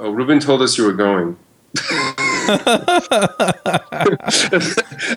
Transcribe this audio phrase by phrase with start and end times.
[0.00, 1.36] Oh, Ruben told us you were going.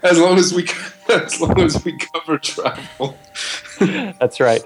[0.03, 0.65] as long as we
[1.09, 3.17] as long as we cover travel.
[3.79, 4.63] That's right.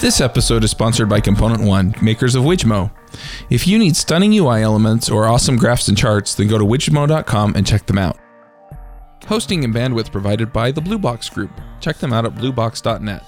[0.00, 2.90] This episode is sponsored by Component One, makers of Wijmo.
[3.50, 7.54] If you need stunning UI elements or awesome graphs and charts, then go to wijmo.com
[7.54, 8.18] and check them out.
[9.26, 11.50] Hosting and bandwidth provided by the Blue Box Group.
[11.80, 13.24] Check them out at bluebox.net.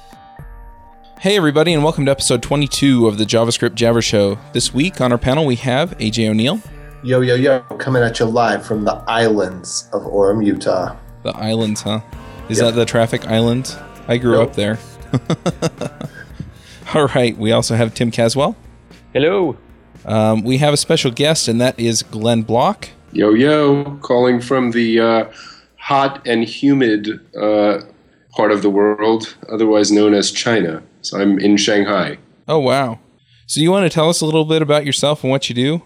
[1.20, 4.38] Hey, everybody, and welcome to episode 22 of the JavaScript Jabber Show.
[4.52, 6.60] This week on our panel, we have AJ O'Neill,
[7.04, 10.96] Yo, yo, yo, coming at you live from the islands of Orem, Utah.
[11.24, 12.00] the islands, huh?
[12.48, 12.66] Is Yep.
[12.68, 13.76] that the traffic island?
[14.06, 14.50] I grew Nope.
[14.50, 14.78] up there.
[16.94, 18.54] All right, we also have Tim Caswell.
[19.12, 19.56] Hello.
[20.04, 22.88] Um, we have a special guest, and that is Glenn Block.
[23.12, 25.24] Yo yo, calling from the uh,
[25.82, 27.80] hot and humid uh,
[28.30, 30.80] part of the world, otherwise known as China.
[31.02, 32.18] So I'm in Shanghai.
[32.46, 33.00] Oh, wow.
[33.46, 35.82] So, you want to tell us a little bit about yourself and what you do?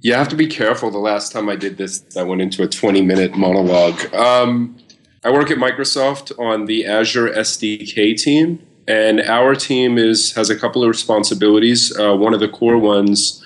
[0.00, 0.90] You have to be careful.
[0.90, 4.14] The last time I did this, I went into a 20 minute monologue.
[4.14, 4.78] Um,
[5.24, 10.56] I work at Microsoft on the Azure SDK team, and our team is has a
[10.56, 11.98] couple of responsibilities.
[11.98, 13.42] Uh, one of the core ones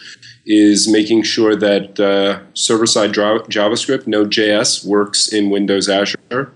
[0.47, 6.53] is making sure that uh, server side JavaScript, Node.js, works in Windows Azure.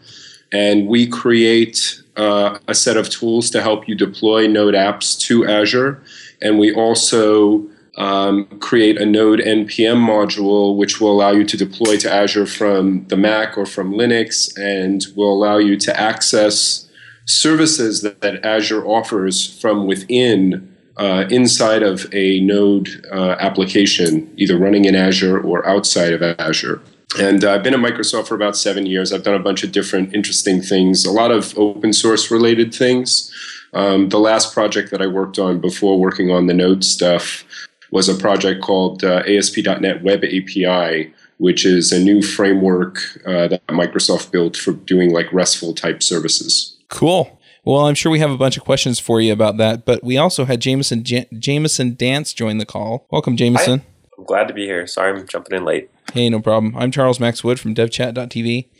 [0.52, 5.46] And we create uh, a set of tools to help you deploy Node apps to
[5.46, 6.02] Azure.
[6.42, 7.66] And we also
[7.96, 13.06] um, create a Node NPM module, which will allow you to deploy to Azure from
[13.08, 16.88] the Mac or from Linux, and will allow you to access
[17.26, 24.58] services that, that Azure offers from within uh, inside of a Node uh, application, either
[24.58, 26.80] running in Azure or outside of Azure.
[27.18, 29.12] And uh, I've been at Microsoft for about seven years.
[29.12, 33.32] I've done a bunch of different interesting things, a lot of open source related things.
[33.72, 37.44] Um, the last project that I worked on before working on the Node stuff
[37.90, 43.66] was a project called uh, ASP.NET Web API, which is a new framework uh, that
[43.68, 46.76] Microsoft built for doing like RESTful type services.
[46.88, 47.37] Cool.
[47.68, 50.16] Well, I'm sure we have a bunch of questions for you about that, but we
[50.16, 53.06] also had Jameson J- Jameson Dance join the call.
[53.10, 53.82] Welcome, Jameson.
[54.16, 54.86] I'm glad to be here.
[54.86, 55.90] Sorry I'm jumping in late.
[56.14, 56.74] Hey, no problem.
[56.78, 58.70] I'm Charles Max Wood from DevChat.tv.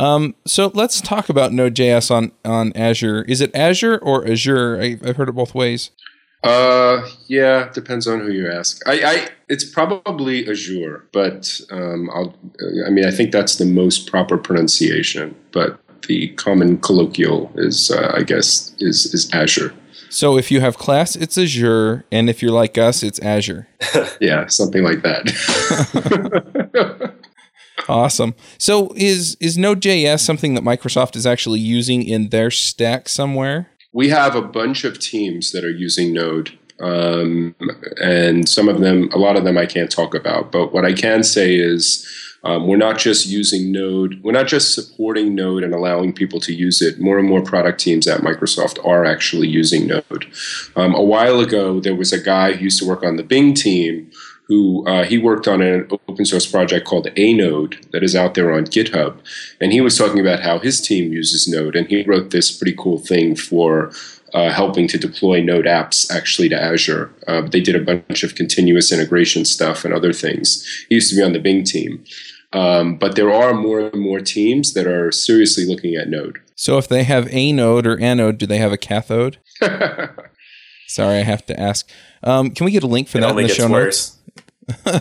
[0.00, 3.20] Um, so let's talk about Node.js on on Azure.
[3.28, 4.80] Is it Azure or Azure?
[4.80, 5.90] I, I've heard it both ways.
[6.42, 8.80] Uh, yeah, depends on who you ask.
[8.88, 12.34] I, I it's probably Azure, but um, I'll.
[12.86, 15.34] I mean, I think that's the most proper pronunciation.
[15.52, 19.74] But the common colloquial is, uh, I guess, is is Azure.
[20.10, 23.68] So if you have class, it's Azure, and if you're like us, it's Azure.
[24.20, 25.24] Yeah, something like that.
[27.88, 28.34] Awesome.
[28.58, 33.70] So is is Node.js something that Microsoft is actually using in their stack somewhere?
[33.92, 36.56] we have a bunch of teams that are using Node.
[36.80, 37.54] Um,
[38.00, 40.52] and some of them, a lot of them I can't talk about.
[40.52, 42.06] But what I can say is
[42.48, 46.54] um, we're not just using Node, we're not just supporting Node and allowing people to
[46.54, 46.98] use it.
[46.98, 50.32] More and more product teams at Microsoft are actually using Node.
[50.74, 53.52] Um, a while ago, there was a guy who used to work on the Bing
[53.52, 54.10] team
[54.46, 58.50] who uh, he worked on an open source project called Anode that is out there
[58.50, 59.18] on GitHub,
[59.60, 62.74] and he was talking about how his team uses Node, and he wrote this pretty
[62.78, 63.92] cool thing for
[64.32, 67.10] uh, helping to deploy Node apps actually to Azure.
[67.26, 70.64] Uh, they did a bunch of continuous integration stuff and other things.
[70.88, 72.04] He used to be on the Bing team.
[72.52, 76.38] Um, but there are more and more teams that are seriously looking at Node.
[76.60, 79.38] So if they have a node or anode, do they have a cathode?
[80.88, 81.88] Sorry, I have to ask.
[82.24, 84.18] Um, can we get a link for It that in the show worse.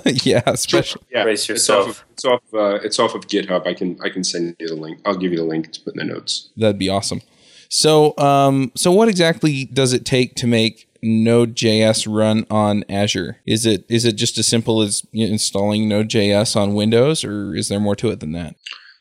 [0.06, 0.24] notes?
[0.26, 1.02] yeah, especially.
[1.12, 1.88] yeah, Brace it's off yourself.
[1.88, 2.42] of, it's off.
[2.54, 3.66] Uh, it's off of GitHub.
[3.66, 5.00] I can I can send you the link.
[5.06, 6.50] I'll give you the link to put in the notes.
[6.58, 7.22] That'd be awesome.
[7.70, 13.38] So, um, so what exactly does it take to make Node.js run on Azure?
[13.46, 17.80] Is it is it just as simple as installing Node.js on Windows, or is there
[17.80, 18.56] more to it than that?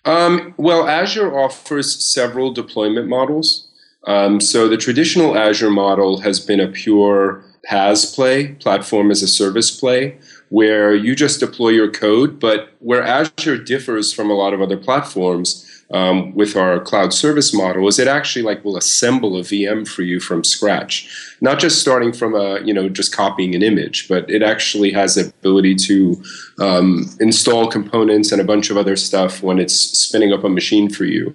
[0.04, 3.68] Um, well, Azure offers several deployment models.
[4.06, 9.28] Um, so the traditional Azure model has been a pure PaaS play, platform as a
[9.28, 10.16] service play,
[10.50, 12.38] where you just deploy your code.
[12.38, 17.54] But where Azure differs from a lot of other platforms um, with our cloud service
[17.54, 21.80] model is it actually like will assemble a VM for you from scratch, not just
[21.80, 25.76] starting from a you know just copying an image, but it actually has the ability
[25.76, 26.22] to
[26.58, 30.90] um, install components and a bunch of other stuff when it's spinning up a machine
[30.90, 31.34] for you.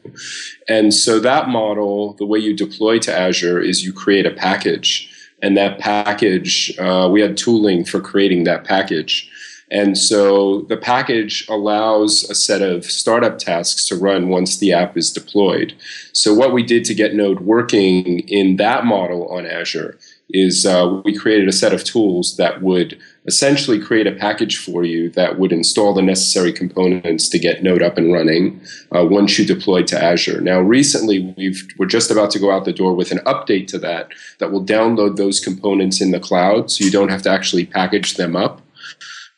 [0.67, 5.09] And so that model, the way you deploy to Azure is you create a package,
[5.41, 9.29] and that package, uh, we had tooling for creating that package.
[9.71, 14.97] And so the package allows a set of startup tasks to run once the app
[14.97, 15.73] is deployed.
[16.11, 19.97] So what we did to get Node working in that model on Azure
[20.33, 24.83] is uh, we created a set of tools that would essentially create a package for
[24.83, 28.61] you that would install the necessary components to get Node up and running
[28.95, 30.41] uh, once you deploy to Azure.
[30.41, 33.79] Now, recently, we've, we're just about to go out the door with an update to
[33.79, 34.09] that
[34.39, 38.15] that will download those components in the cloud so you don't have to actually package
[38.15, 38.61] them up.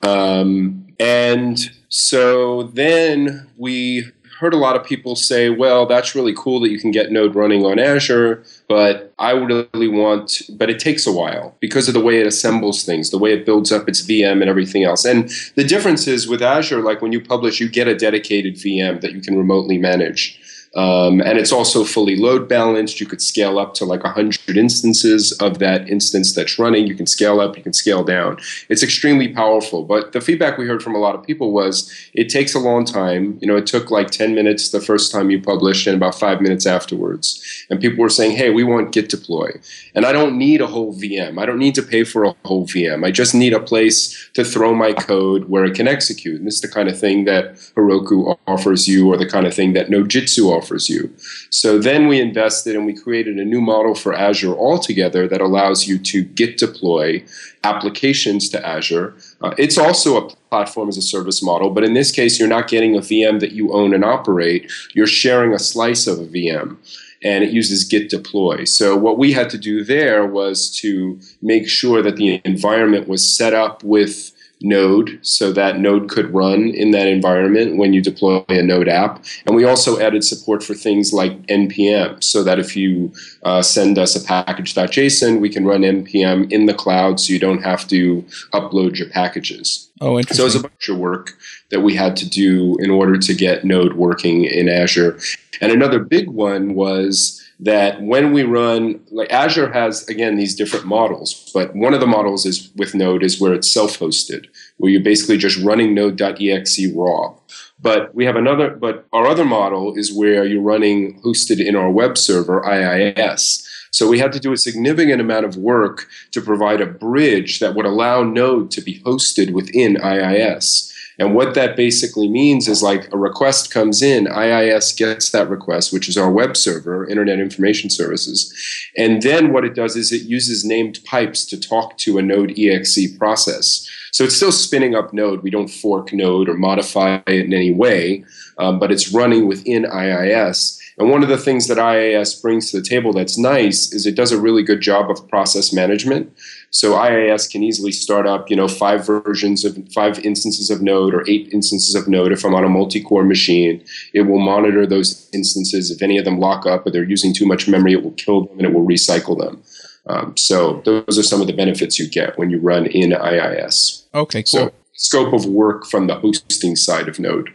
[0.04, 1.60] Um, and
[1.90, 4.06] so then we
[4.40, 7.34] heard a lot of people say, well, that's really cool that you can get Node
[7.34, 12.02] running on Azure, but I really want, but it takes a while because of the
[12.02, 15.06] way it assembles things, the way it builds up its VM and everything else.
[15.06, 19.00] And the difference is with Azure, like when you publish, you get a dedicated VM
[19.00, 20.38] that you can remotely manage.
[20.76, 23.00] Um, and it's also fully load balanced.
[23.00, 26.88] You could scale up to like 100 instances of that instance that's running.
[26.88, 28.38] You can scale up, you can scale down.
[28.70, 29.84] It's extremely powerful.
[29.84, 32.86] But the feedback we heard from a lot of people was it takes a long
[32.86, 33.38] time.
[33.40, 36.42] You know, it took like 10 minutes the first time you published and about five
[36.42, 37.66] minutes afterwards.
[37.70, 39.52] And people were saying, hey, we want Git deploy.
[39.94, 41.40] And I don't need a whole VM.
[41.40, 43.06] I don't need to pay for a whole VM.
[43.06, 46.40] I just need a place to throw my code where it can execute.
[46.40, 49.54] And this is the kind of thing that Heroku offers you or the kind of
[49.54, 51.14] thing that Nodejitsu offers offers you.
[51.50, 55.88] So then we invested and we created a new model for Azure altogether that allows
[55.88, 57.24] you to Git deploy
[57.64, 59.16] applications to Azure.
[59.42, 62.68] Uh, it's also a platform as a service model, but in this case, you're not
[62.68, 64.72] getting a VM that you own and operate.
[64.94, 66.78] You're sharing a slice of a VM
[67.24, 68.66] and it uses git deploy.
[68.66, 73.26] So what we had to do there was to make sure that the environment was
[73.26, 74.33] set up with
[74.64, 79.24] Node so that Node could run in that environment when you deploy a Node app.
[79.46, 83.14] And we also added support for things like NPM so that if you
[83.44, 87.62] uh, send us a package.json, we can run NPM in the cloud so you don't
[87.62, 88.24] have to
[88.54, 89.92] upload your packages.
[90.00, 90.38] Oh, interesting.
[90.38, 91.34] So it was a bunch of work
[91.70, 95.20] that we had to do in order to get Node working in Azure.
[95.62, 100.86] And another big one was that when we run, like Azure has again these different
[100.86, 104.48] models, but one of the models is with Node is where it's self-hosted,
[104.78, 107.34] where you're basically just running Node.exe raw.
[107.80, 111.92] But we have another, but our other model is where you're running hosted in our
[111.92, 113.68] web server, IIS.
[113.92, 117.76] So we had to do a significant amount of work to provide a bridge that
[117.76, 120.93] would allow Node to be hosted within IIS.
[121.20, 125.94] And what that basically means is like a request comes in, IIS gets that request,
[125.94, 128.54] which is our web server, Internet Information Services.
[128.98, 132.58] And then what it does is it uses named pipes to talk to a Node
[132.58, 133.90] exe process.
[134.12, 135.42] So it's still spinning up Node.
[135.42, 138.24] We don't fork Node or modify it in any way,
[138.60, 140.80] um, but it's running within IIS.
[140.98, 144.16] And one of the things that IIS brings to the table that's nice is it
[144.16, 146.32] does a really good job of process management.
[146.70, 151.14] So IIS can easily start up, you know, five versions of five instances of Node
[151.14, 152.32] or eight instances of Node.
[152.32, 155.92] If I'm on a multi-core machine, it will monitor those instances.
[155.92, 158.46] If any of them lock up or they're using too much memory, it will kill
[158.46, 159.64] them and it will recycle them.
[160.06, 164.06] Um, so those are some of the benefits you get when you run in IIS.
[164.14, 164.68] Okay, cool.
[164.68, 167.54] So scope of work from the hosting side of Node.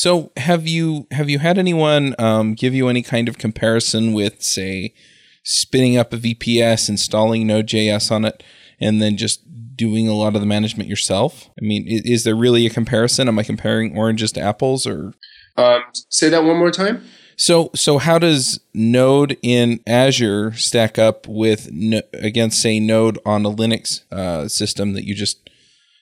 [0.00, 4.40] So have you have you had anyone um, give you any kind of comparison with,
[4.42, 4.94] say,
[5.42, 8.42] spinning up a VPS, installing Node.js on it,
[8.80, 9.42] and then just
[9.76, 11.50] doing a lot of the management yourself?
[11.60, 13.28] I mean, is, is there really a comparison?
[13.28, 15.12] Am I comparing oranges to apples, or
[15.58, 17.04] um, say that one more time?
[17.36, 21.68] So, so how does Node in Azure stack up with
[22.14, 25.49] against say Node on a Linux uh, system that you just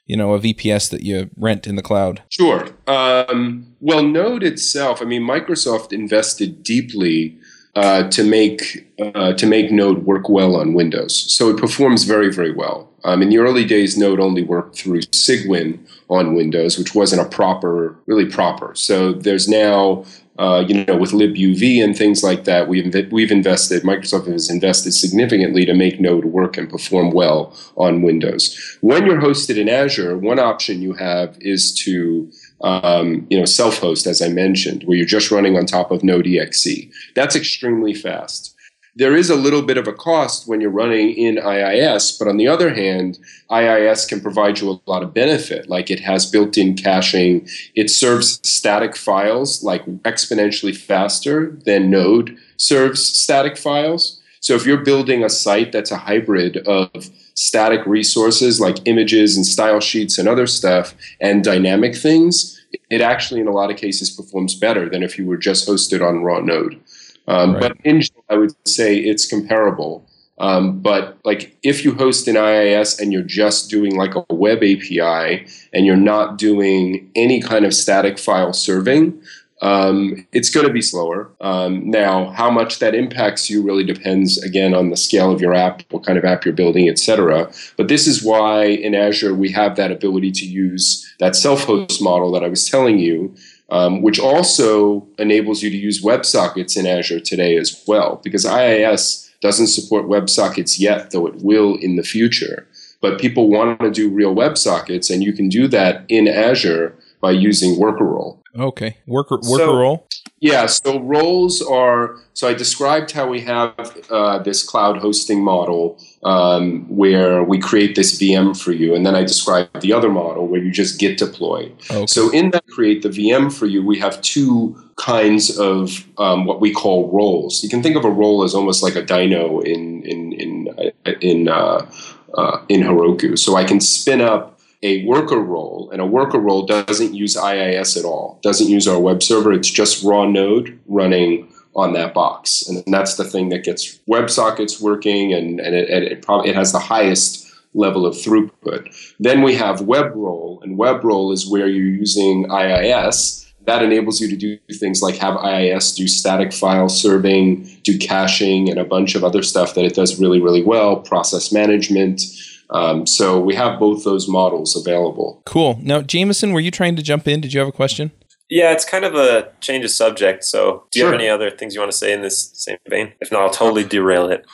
[0.08, 2.22] you know a VPS that you rent in the cloud?
[2.28, 2.68] Sure.
[2.88, 7.38] Um, well, Node itself, I mean, Microsoft invested deeply
[7.76, 12.32] uh, to make uh, to make Node work well on Windows, so it performs very
[12.32, 12.88] very well.
[13.04, 15.78] Um, in the early days, Node only worked through Cygwin
[16.10, 18.74] on Windows, which wasn't a proper, really proper.
[18.74, 20.04] So there's now
[20.38, 23.82] uh, you know, with libuv and things like that, we've we've invested.
[23.82, 28.78] Microsoft has invested significantly to make Node work and perform well on Windows.
[28.80, 32.30] When you're hosted in Azure, one option you have is to
[32.60, 36.28] um, you know self-host, as I mentioned, where you're just running on top of Node
[36.28, 36.86] exe.
[37.14, 38.54] That's extremely fast
[38.96, 42.36] there is a little bit of a cost when you're running in IIS, but on
[42.36, 43.18] the other hand,
[43.50, 45.68] IIS can provide you a lot of benefit.
[45.68, 52.36] Like it has built in caching, it serves static files like exponentially faster than Node
[52.56, 54.20] serves static files.
[54.40, 59.46] So if you're building a site that's a hybrid of static resources like images and
[59.46, 64.10] style sheets and other stuff and dynamic things, it actually in a lot of cases
[64.10, 66.80] performs better than if you were just hosted on raw Node.
[67.28, 67.60] Um, right.
[67.60, 70.08] But in general, I would say it's comparable.
[70.40, 74.58] Um, but like if you host an IIS and you're just doing like a web
[74.58, 79.20] API and you're not doing any kind of static file serving,
[79.60, 81.30] um, it's going to be slower.
[81.40, 85.52] Um, now, how much that impacts you really depends again on the scale of your
[85.52, 87.50] app, what kind of app you're building, etc.
[87.76, 92.30] But this is why in Azure we have that ability to use that self-host model
[92.32, 93.34] that I was telling you,
[93.70, 99.30] um, which also enables you to use WebSockets in Azure today as well, because IIS
[99.40, 102.66] doesn't support WebSockets yet, though it will in the future.
[103.00, 107.30] But people want to do real WebSockets, and you can do that in Azure by
[107.30, 108.37] using Worker Role.
[108.56, 110.08] Okay, worker worker So- role.
[110.40, 112.16] Yeah, so roles are.
[112.32, 113.74] So I described how we have
[114.08, 119.16] uh, this cloud hosting model um, where we create this VM for you, and then
[119.16, 121.72] I described the other model where you just git deploy.
[121.90, 122.06] Okay.
[122.06, 126.60] So in that create the VM for you, we have two kinds of um, what
[126.60, 127.62] we call roles.
[127.64, 131.48] You can think of a role as almost like a dyno in in in in
[131.48, 131.90] uh,
[132.34, 133.36] uh, in Heroku.
[133.36, 137.96] So I can spin up a worker role, and a worker role doesn't use IIS
[137.96, 138.38] at all.
[138.42, 139.52] Doesn't use our web server.
[139.52, 144.80] It's just raw node running on that box, and that's the thing that gets WebSockets
[144.80, 149.14] working, and and it, it probably it has the highest level of throughput.
[149.20, 153.46] Then we have web role, and web role is where you're using IIS.
[153.66, 158.70] That enables you to do things like have IIS do static file serving, do caching,
[158.70, 162.22] and a bunch of other stuff that it does really, really well, process management.
[162.70, 165.42] Um, so we have both those models available.
[165.46, 165.78] Cool.
[165.82, 167.40] Now, Jameson, were you trying to jump in?
[167.40, 168.10] Did you have a question?
[168.50, 170.44] Yeah, it's kind of a change of subject.
[170.44, 171.12] So, do you Sure.
[171.12, 173.12] have any other things you want to say in this same vein?
[173.20, 174.46] If not, I'll totally derail it.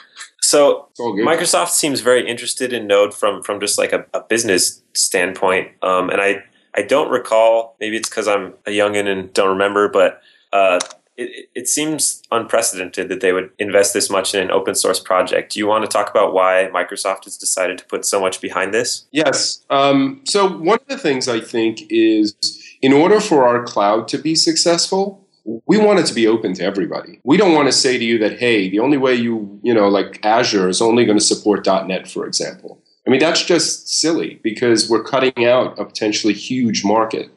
[0.43, 1.25] So, It's all good.
[1.25, 6.11] Microsoft seems very interested in Node from from just like a, a business standpoint, um,
[6.11, 6.43] and I
[6.77, 7.77] I don't recall.
[7.81, 10.21] Maybe it's because I'm a youngin and don't remember, but
[10.53, 10.81] uh,
[11.17, 15.53] it, it- seems unprecedented that they would invest this much in an open source project.
[15.53, 18.75] Do you want to talk about why Microsoft has decided to put so much behind
[18.75, 19.07] this?
[19.13, 19.65] Yes.
[19.71, 22.35] Um, so one of the things I think is
[22.83, 25.27] in order for our cloud to be successful,
[25.67, 27.21] we want it to be open to everybody.
[27.25, 29.89] We don't want to say to you that, hey, the only way you, you know,
[29.89, 32.81] like Azure is only going to support .NET, for example.
[33.07, 37.31] I mean, that's just silly because we're cutting out a potentially huge market.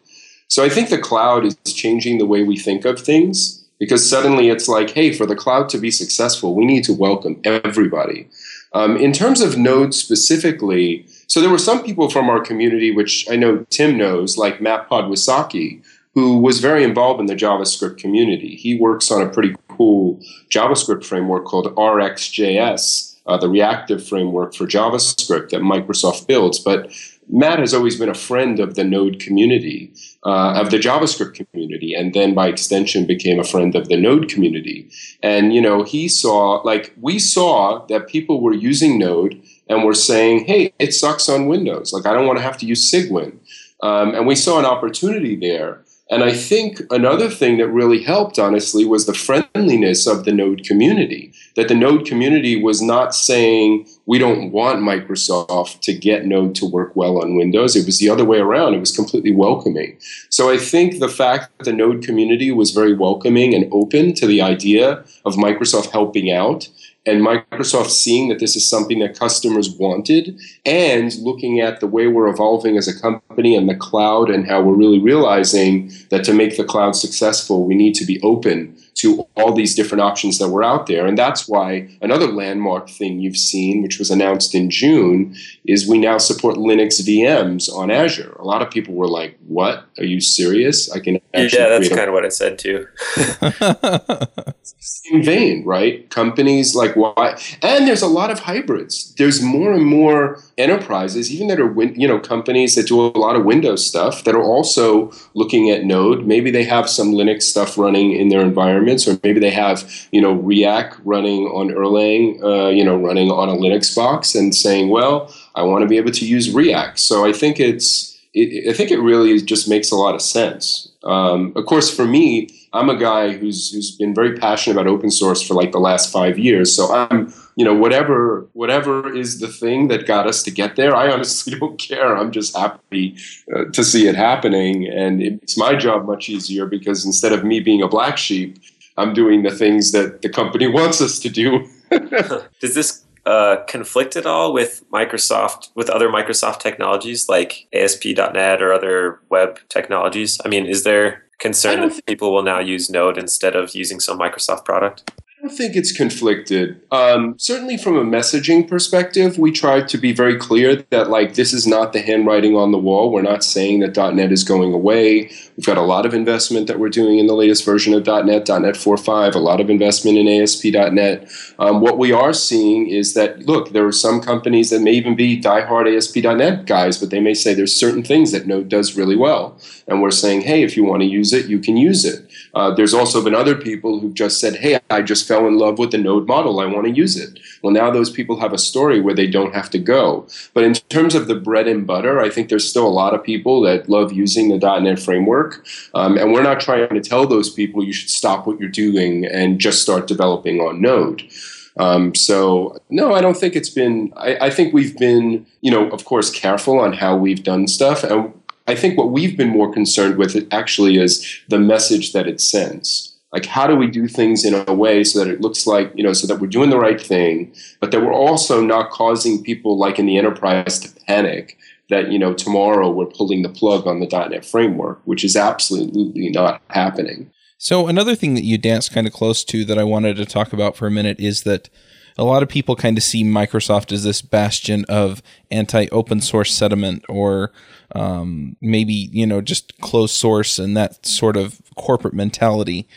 [0.47, 4.49] So I think the cloud is changing the way we think of things because suddenly
[4.49, 8.29] it's like, hey, for the cloud to be successful, we need to welcome everybody.
[8.73, 13.25] Um, in terms of Node specifically, so there were some people from our community, which
[13.29, 18.55] I know Tim knows, like Matt Podwysocki, who was very involved in the JavaScript community.
[18.55, 20.19] He works on a pretty cool
[20.49, 26.59] JavaScript framework called RxJS, uh, the reactive framework for JavaScript that Microsoft builds.
[26.59, 26.91] But
[27.29, 29.93] Matt has always been a friend of the Node community,
[30.25, 34.29] uh, of the JavaScript community, and then by extension became a friend of the Node
[34.29, 34.89] community.
[35.21, 39.93] And you know, he saw like we saw that people were using Node and were
[39.93, 41.91] saying, "Hey, it sucks on Windows.
[41.91, 43.39] Like I don't want to have to use Cygwin."
[43.83, 45.83] Um, and we saw an opportunity there.
[46.09, 50.63] And I think another thing that really helped, honestly, was the friendliness of the Node
[50.63, 51.33] community.
[51.57, 56.65] That the Node community was not saying, we don't want Microsoft to get Node to
[56.65, 57.75] work well on Windows.
[57.75, 58.75] It was the other way around.
[58.75, 59.97] It was completely welcoming.
[60.29, 64.27] So I think the fact that the Node community was very welcoming and open to
[64.27, 66.69] the idea of Microsoft helping out
[67.07, 72.07] and Microsoft seeing that this is something that customers wanted and looking at the way
[72.07, 76.33] we're evolving as a company and the cloud and how we're really realizing that to
[76.33, 80.49] make the cloud successful, we need to be open to all these different options that
[80.49, 81.05] were out there.
[81.05, 85.35] And that's why another landmark thing you've seen, which was announced in June,
[85.65, 88.35] is we now support Linux VMs on Azure.
[88.39, 89.85] A lot of people were like, What?
[89.97, 90.91] Are you serious?
[90.91, 92.87] I can actually yeah, that's a kind of what I said too.
[94.79, 96.09] same vein, right?
[96.09, 99.13] Companies like why, and there's a lot of hybrids.
[99.15, 103.17] There's more and more enterprises, even that are win, you know companies that do a
[103.17, 106.25] lot of Windows stuff that are also looking at Node.
[106.25, 108.41] Maybe they have some Linux stuff running in their
[108.87, 113.31] environments, or maybe they have you know Riak running on Erlang, uh, you know, running
[113.31, 116.97] on a Linux box, and saying, well, I want to be able to use Riak.
[116.97, 118.15] So I think it's.
[118.33, 120.89] It, I think it really just makes a lot of sense.
[121.03, 125.09] Um, of course, for me, I'm a guy who's who's been very passionate about open
[125.09, 126.75] source for like the last five years.
[126.75, 130.95] So I'm, you know, whatever whatever is the thing that got us to get there.
[130.95, 132.15] I honestly don't care.
[132.15, 133.15] I'm just happy
[133.55, 137.43] uh, to see it happening, and it makes my job much easier because instead of
[137.43, 138.59] me being a black sheep,
[138.97, 141.67] I'm doing the things that the company wants us to do.
[142.59, 148.73] Does this uh, conflict at all with Microsoft, with other Microsoft technologies like ASP.NET or
[148.73, 150.39] other web technologies?
[150.43, 154.17] I mean, is there concern that people will now use Node instead of using some
[154.17, 155.11] Microsoft product?
[155.47, 156.81] I think it's conflicted.
[156.91, 161.53] Um, certainly, from a messaging perspective, we try to be very clear that like this
[161.53, 163.13] is not the handwriting on the wall.
[163.13, 165.31] We're not saying that .NET is going away.
[165.55, 168.25] We've got a lot of investment that we're doing in the latest version of .NET,
[168.25, 171.31] .NET 4.5, a lot of investment in ASP.NET.
[171.59, 175.15] Um, what we are seeing is that look, there are some companies that may even
[175.15, 179.15] be diehard ASP.NET guys, but they may say there's certain things that Node does really
[179.15, 182.26] well, and we're saying, hey, if you want to use it, you can use it.
[182.57, 185.77] Uh, there's also been other people who've just said, hey, I just fell in love
[185.77, 186.59] with the Node model.
[186.59, 187.39] I want to use it.
[187.61, 190.25] Well, now those people have a story where they don't have to go.
[190.55, 193.23] But in terms of the bread and butter, I think there's still a lot of
[193.23, 195.67] people that love using the .NET framework.
[195.93, 199.23] Um, and we're not trying to tell those people you should stop what you're doing
[199.23, 201.29] and just start developing on Node.
[201.77, 204.11] Um, so no, I don't think it's been.
[204.17, 208.03] I, I, think we've been, you know, of course, careful on how we've done stuff,
[208.03, 208.33] and
[208.67, 213.15] I think what we've been more concerned with actually is the message that it sends.
[213.33, 216.03] Like, how do we do things in a way so that it looks like, you
[216.03, 219.77] know, so that we're doing the right thing, but that we're also not causing people
[219.77, 221.57] like in the enterprise to panic
[221.89, 226.29] that, you know, tomorrow we're pulling the plug on the .NET framework, which is absolutely
[226.29, 227.31] not happening.
[227.57, 230.53] So, another thing that you dance kind of close to that I wanted to talk
[230.53, 231.69] about for a minute is that
[232.17, 235.21] a lot of people kind of see Microsoft as this bastion of
[235.51, 237.51] anti open source sentiment or
[237.93, 242.87] um, maybe, you know, just closed source and that sort of corporate mentality.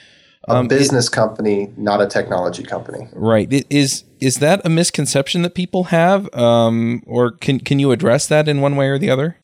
[0.48, 3.08] A um, business it, company, not a technology company.
[3.12, 3.52] Right.
[3.52, 8.26] It is is that a misconception that people have, um, or can can you address
[8.28, 9.36] that in one way or the other?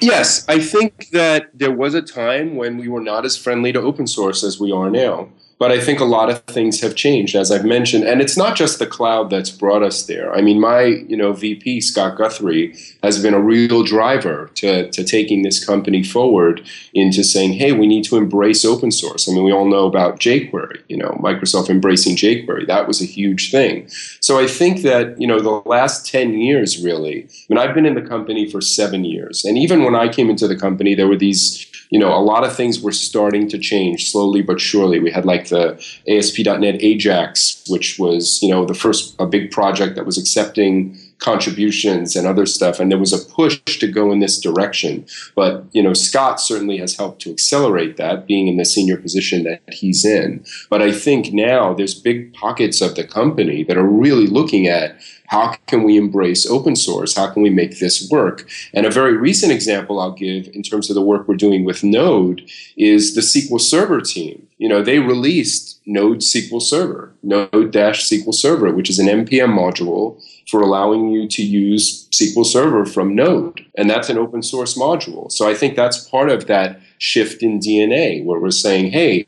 [0.00, 3.80] Yes, I think that there was a time when we were not as friendly to
[3.80, 5.28] open source as we are now.
[5.58, 8.56] But I think a lot of things have changed, as I've mentioned, and it's not
[8.56, 10.32] just the cloud that's brought us there.
[10.32, 15.04] I mean, my you know VP Scott Guthrie has been a real driver to to
[15.04, 19.28] taking this company forward into saying, hey, we need to embrace open source.
[19.28, 22.66] I mean, we all know about jQuery, you know, Microsoft embracing jQuery.
[22.66, 23.88] That was a huge thing.
[24.28, 27.24] So I think that you know the last ten years, really.
[27.24, 30.28] I mean, I've been in the company for seven years, and even when I came
[30.28, 33.58] into the company, there were these you know, a lot of things were starting to
[33.58, 34.98] change slowly but surely.
[34.98, 39.96] We had like the ASP.NET Ajax, which was, you know, the first a big project
[39.96, 44.20] that was accepting contributions and other stuff and there was a push to go in
[44.20, 45.04] this direction
[45.34, 49.42] but you know scott certainly has helped to accelerate that being in the senior position
[49.42, 53.86] that he's in but i think now there's big pockets of the company that are
[53.86, 54.96] really looking at
[55.28, 57.14] how can we embrace open source?
[57.14, 58.48] How can we make this work?
[58.72, 61.84] And a very recent example I'll give in terms of the work we're doing with
[61.84, 64.48] Node is the SQL Server team.
[64.56, 70.60] You know, they released Node SQL Server, Node-SQL Server, which is an NPM module for
[70.60, 73.66] allowing you to use SQL Server from Node.
[73.76, 75.30] And that's an open source module.
[75.30, 79.26] So I think that's part of that shift in DNA where we're saying, hey,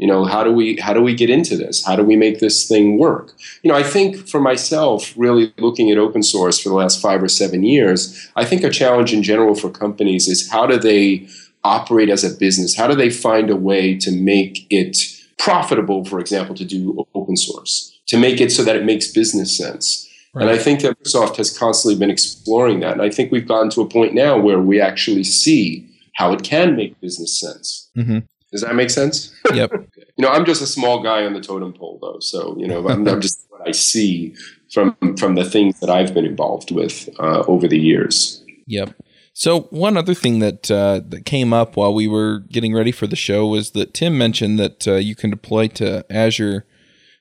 [0.00, 2.40] you know how do we how do we get into this how do we make
[2.40, 6.70] this thing work you know i think for myself really looking at open source for
[6.70, 10.50] the last five or seven years i think a challenge in general for companies is
[10.50, 11.28] how do they
[11.64, 14.96] operate as a business how do they find a way to make it
[15.38, 19.54] profitable for example to do open source to make it so that it makes business
[19.54, 20.42] sense Right.
[20.42, 22.92] And I think that Microsoft has constantly been exploring that.
[22.92, 26.42] And I think we've gotten to a point now where we actually see how it
[26.42, 27.90] can make business sense.
[27.96, 28.18] Mm-hmm.
[28.52, 29.34] Does that make sense?
[29.54, 29.72] Yep.
[29.72, 32.20] you know, I'm just a small guy on the totem pole, though.
[32.20, 34.34] So you know, I'm, I'm just what I see
[34.72, 38.44] from from the things that I've been involved with uh, over the years.
[38.66, 38.94] Yep.
[39.32, 43.08] So one other thing that uh, that came up while we were getting ready for
[43.08, 46.66] the show was that Tim mentioned that uh, you can deploy to Azure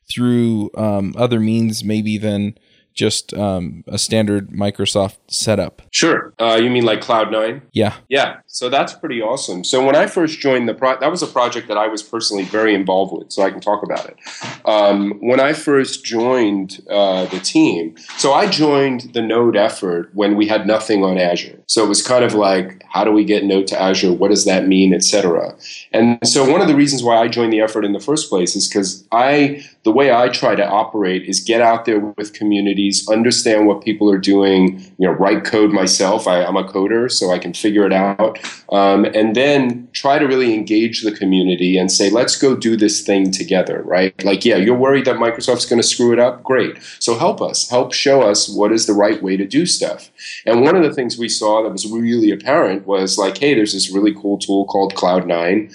[0.09, 2.55] through um, other means, maybe than
[2.93, 5.81] just um, a standard Microsoft setup.
[5.91, 6.33] Sure.
[6.39, 7.61] Uh, you mean like Cloud9?
[7.71, 7.95] Yeah.
[8.09, 8.37] Yeah.
[8.51, 9.63] So that's pretty awesome.
[9.63, 12.45] So when I first joined the project, that was a project that I was personally
[12.45, 14.17] very involved with, so I can talk about it.
[14.65, 20.35] Um, when I first joined uh, the team, so I joined the Node effort when
[20.35, 21.61] we had nothing on Azure.
[21.67, 24.13] So it was kind of like, how do we get Node to Azure?
[24.13, 25.55] What does that mean, et cetera?
[25.91, 28.55] And so one of the reasons why I joined the effort in the first place
[28.55, 33.07] is because I the way I try to operate is get out there with communities,
[33.07, 36.27] understand what people are doing, you know, write code myself.
[36.27, 38.38] I, am a coder, so I can figure it out.
[38.71, 43.01] Um, and then try to really engage the community and say, let's go do this
[43.01, 44.13] thing together, right?
[44.23, 46.43] Like, yeah, you're worried that Microsoft's going to screw it up?
[46.43, 46.77] Great.
[46.99, 50.11] So help us, help show us what is the right way to do stuff.
[50.45, 53.73] And one of the things we saw that was really apparent was like, hey, there's
[53.73, 55.73] this really cool tool called Cloud9,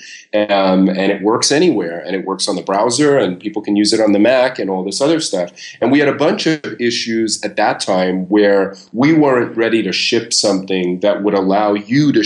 [0.50, 3.92] um, and it works anywhere, and it works on the browser, and people can use
[3.92, 5.52] it on the Mac and all this other stuff.
[5.80, 9.92] And we had a bunch of issues at that time where we weren't ready to
[9.92, 12.22] ship something that would allow you to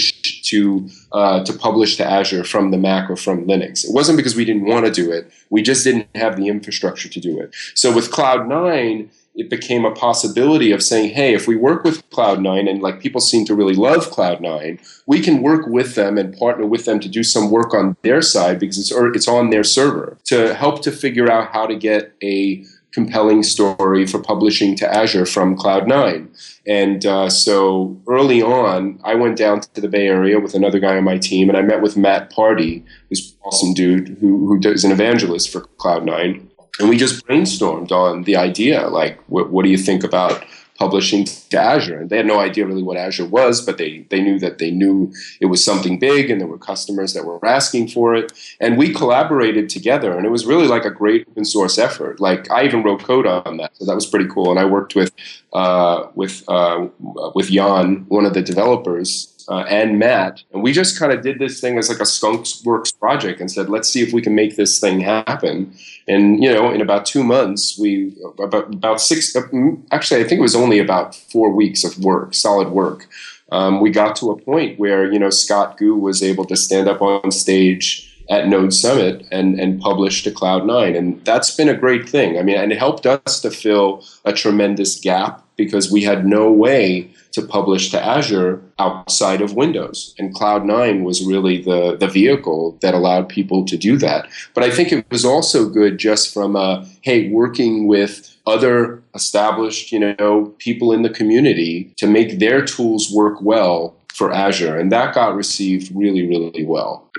[0.51, 3.85] to uh, to publish to Azure from the Mac or from Linux.
[3.85, 7.09] It wasn't because we didn't want to do it; we just didn't have the infrastructure
[7.09, 7.55] to do it.
[7.75, 9.09] So with Cloud9,
[9.39, 13.21] it became a possibility of saying, hey, if we work with Cloud9 and like people
[13.21, 17.09] seem to really love Cloud9, we can work with them and partner with them to
[17.09, 20.83] do some work on their side because it's, or it's on their server to help
[20.83, 26.27] to figure out how to get a compelling story for publishing to Azure from Cloud9.
[26.67, 30.97] And uh, so early on, I went down to the Bay Area with another guy
[30.97, 34.59] on my team, and I met with Matt Pardee, who's an awesome dude who, who
[34.59, 36.49] does an evangelist for Cloud9
[36.79, 40.45] and we just brainstormed on the idea like what, what do you think about
[40.79, 42.01] publishing to azure.
[42.01, 44.71] And they had no idea really what azure was but they, they knew that they
[44.71, 48.33] knew it was something big and there were customers that were asking for it.
[48.61, 52.21] And we collaborated together and it was really like a great open source effort.
[52.21, 54.51] Like i even wrote code on that so that was pretty cool.
[54.51, 55.13] And i worked with
[55.53, 56.89] uh, with uh,
[57.35, 61.39] with jan one of the developers uh, and Matt, and we just kind of did
[61.39, 64.35] this thing as like a skunk works project and said, let's see if we can
[64.35, 65.75] make this thing happen.
[66.07, 69.35] And you know, in about two months, we about about six.
[69.35, 69.43] Uh,
[69.91, 73.07] actually, I think it was only about four weeks of work, solid work.
[73.51, 76.87] Um, we got to a point where you know Scott Gu was able to stand
[76.87, 80.97] up on stage at Node Summit and, and publish to Cloud9.
[80.97, 82.39] And that's been a great thing.
[82.39, 86.53] I mean, and it helped us to fill a tremendous gap because we had no
[86.53, 90.15] way to publish to Azure outside of Windows.
[90.19, 94.29] And Cloud9 was really the, the vehicle that allowed people to do that.
[94.55, 99.93] But I think it was also good just from, a, hey, working with other established,
[99.93, 104.79] you know, people in the community to make their tools work well for Azure.
[104.79, 107.11] And that got received really, really well.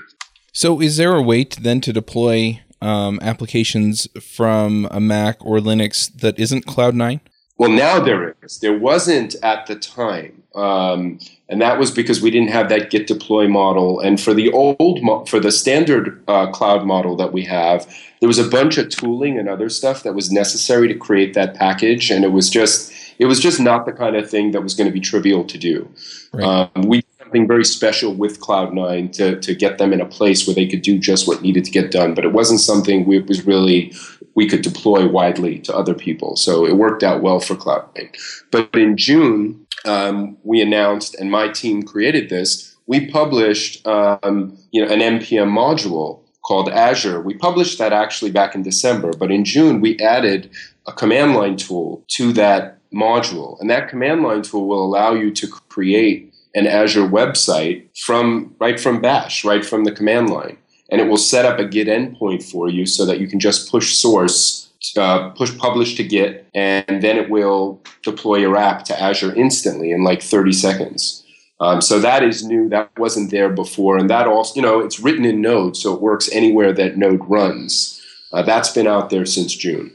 [0.52, 5.58] So is there a way to then to deploy um, applications from a Mac or
[5.58, 7.20] Linux that isn't Cloud9?
[7.56, 8.58] Well, now there is.
[8.60, 13.06] There wasn't at the time, um, and that was because we didn't have that Git
[13.06, 14.00] deploy model.
[14.00, 17.86] And for the old, mo- for the standard uh, cloud model that we have,
[18.20, 21.54] there was a bunch of tooling and other stuff that was necessary to create that
[21.54, 24.74] package, and it was just, it was just not the kind of thing that was
[24.74, 25.88] going to be trivial to do.
[26.32, 26.70] Right.
[26.74, 30.54] Um, we something very special with Cloud9 to, to get them in a place where
[30.54, 32.12] they could do just what needed to get done.
[32.12, 33.94] But it wasn't something we was really
[34.34, 36.34] we could deploy widely to other people.
[36.36, 38.16] So it worked out well for Cloud9.
[38.50, 42.76] But in June, um, we announced, and my team created this.
[42.86, 47.20] We published, um, you know, an npm module called Azure.
[47.20, 50.50] We published that actually back in December, but in June we added
[50.86, 55.30] a command line tool to that module, and that command line tool will allow you
[55.32, 60.56] to create an Azure website from right from Bash, right from the command line
[60.90, 63.70] and it will set up a Git endpoint for you so that you can just
[63.70, 69.00] push source, uh, push publish to Git, and then it will deploy your app to
[69.00, 71.24] Azure instantly in like 30 seconds.
[71.60, 72.68] Um, so that is new.
[72.70, 76.00] That wasn't there before, and that also, you know, it's written in Node, so it
[76.00, 78.00] works anywhere that Node runs.
[78.32, 79.92] Uh, that's been out there since June.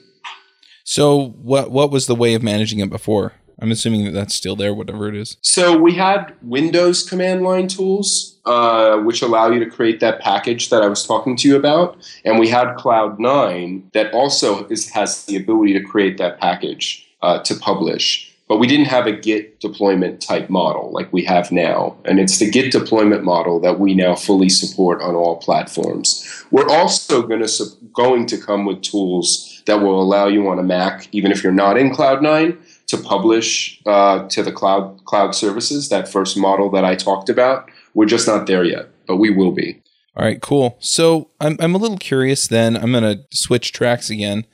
[0.83, 3.33] So what what was the way of managing it before?
[3.59, 5.37] I'm assuming that that's still there, whatever it is.
[5.41, 10.69] So we had Windows command line tools, uh, which allow you to create that package
[10.69, 15.25] that I was talking to you about, and we had Cloud9 that also is, has
[15.25, 18.31] the ability to create that package uh, to publish.
[18.47, 21.97] But we didn't have a Git deployment type model like we have now.
[22.05, 26.45] And it's the Git deployment model that we now fully support on all platforms.
[26.51, 30.63] We're also going to, going to come with tools that will allow you on a
[30.63, 35.89] Mac, even if you're not in Cloud9, to publish uh, to the cloud cloud services.
[35.89, 39.51] That first model that I talked about, we're just not there yet, but we will
[39.51, 39.81] be.
[40.15, 40.77] All right, cool.
[40.79, 42.47] So I'm I'm a little curious.
[42.47, 44.45] Then I'm going to switch tracks again.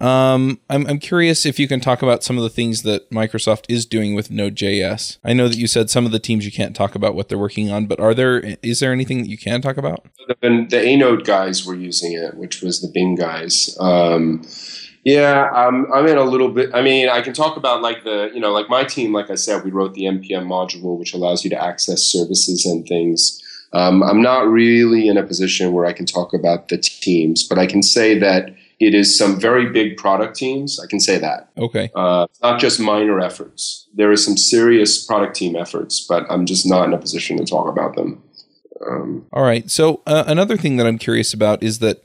[0.00, 3.64] Um, I'm I'm curious if you can talk about some of the things that Microsoft
[3.68, 5.18] is doing with Node.js.
[5.24, 7.38] I know that you said some of the teams you can't talk about what they're
[7.38, 10.06] working on, but are there is there anything that you can talk about?
[10.28, 13.76] The, the Anode guys were using it, which was the Bing guys.
[13.80, 14.42] Um,
[15.06, 16.70] yeah, um, I'm in a little bit.
[16.74, 19.36] I mean, I can talk about like the, you know, like my team, like I
[19.36, 23.40] said, we wrote the NPM module, which allows you to access services and things.
[23.72, 27.56] Um, I'm not really in a position where I can talk about the teams, but
[27.56, 30.80] I can say that it is some very big product teams.
[30.80, 31.50] I can say that.
[31.56, 31.88] Okay.
[31.94, 33.86] Uh, not just minor efforts.
[33.94, 37.44] There is some serious product team efforts, but I'm just not in a position to
[37.44, 38.24] talk about them.
[38.84, 39.70] Um, All right.
[39.70, 42.02] So uh, another thing that I'm curious about is that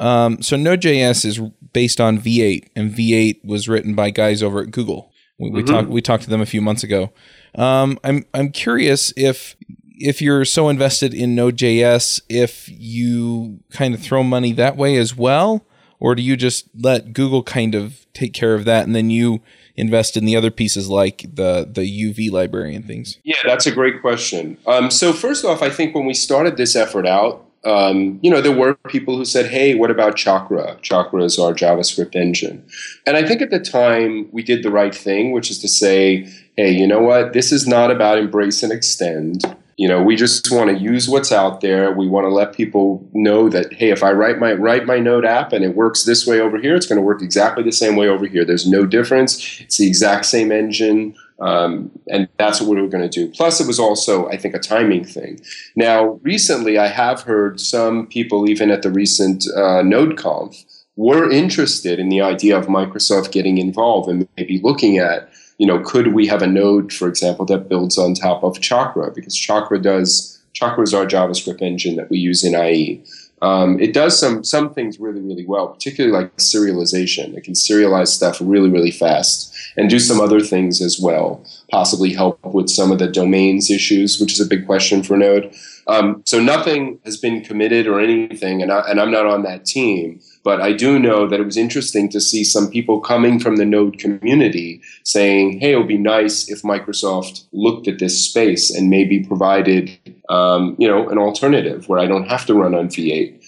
[0.00, 1.38] um, so Node.js is
[1.72, 5.12] based on V8, and V8 was written by guys over at Google.
[5.38, 5.72] We, we mm-hmm.
[5.72, 7.12] talked we talked to them a few months ago.
[7.54, 9.56] Um, I'm I'm curious if
[10.00, 15.14] if you're so invested in Node.js, if you kind of throw money that way as
[15.14, 15.66] well,
[15.98, 19.42] or do you just let Google kind of take care of that and then you
[19.76, 23.18] invest in the other pieces like the the UV library and things?
[23.22, 24.56] Yeah, that's a great question.
[24.66, 28.40] Um, so first off, I think when we started this effort out, um, you know,
[28.40, 30.78] there were people who said, "Hey, what about Chakra?
[30.80, 32.64] Chakra is our JavaScript engine."
[33.06, 36.26] And I think at the time we did the right thing, which is to say,
[36.56, 37.34] "Hey, you know what?
[37.34, 39.44] This is not about embrace and extend."
[39.76, 41.92] You know, we just want to use what's out there.
[41.92, 45.24] We want to let people know that, hey, if I write my write my Node
[45.24, 47.96] app and it works this way over here, it's going to work exactly the same
[47.96, 48.44] way over here.
[48.44, 49.60] There's no difference.
[49.60, 51.14] It's the exact same engine.
[51.40, 53.30] Um, and that's what we were going to do.
[53.32, 55.40] Plus, it was also, I think, a timing thing.
[55.74, 60.64] Now, recently, I have heard some people, even at the recent uh, NodeConf,
[60.96, 65.78] were interested in the idea of Microsoft getting involved and maybe looking at you know,
[65.80, 69.10] could we have a node, for example, that builds on top of Chakra?
[69.14, 73.04] Because Chakra does Chakra is our JavaScript engine that we use in IE.
[73.42, 77.36] Um, it does some some things really really well, particularly like serialization.
[77.36, 81.44] It can serialize stuff really really fast and do some other things as well.
[81.70, 85.54] Possibly help with some of the domains issues, which is a big question for Node.
[85.86, 89.64] Um, so nothing has been committed or anything, and, I, and I'm not on that
[89.64, 90.20] team.
[90.44, 93.64] But I do know that it was interesting to see some people coming from the
[93.64, 98.88] Node community saying, "Hey, it would be nice if Microsoft looked at this space and
[98.88, 99.90] maybe provided,
[100.30, 103.42] um, you know, an alternative where I don't have to run on V8."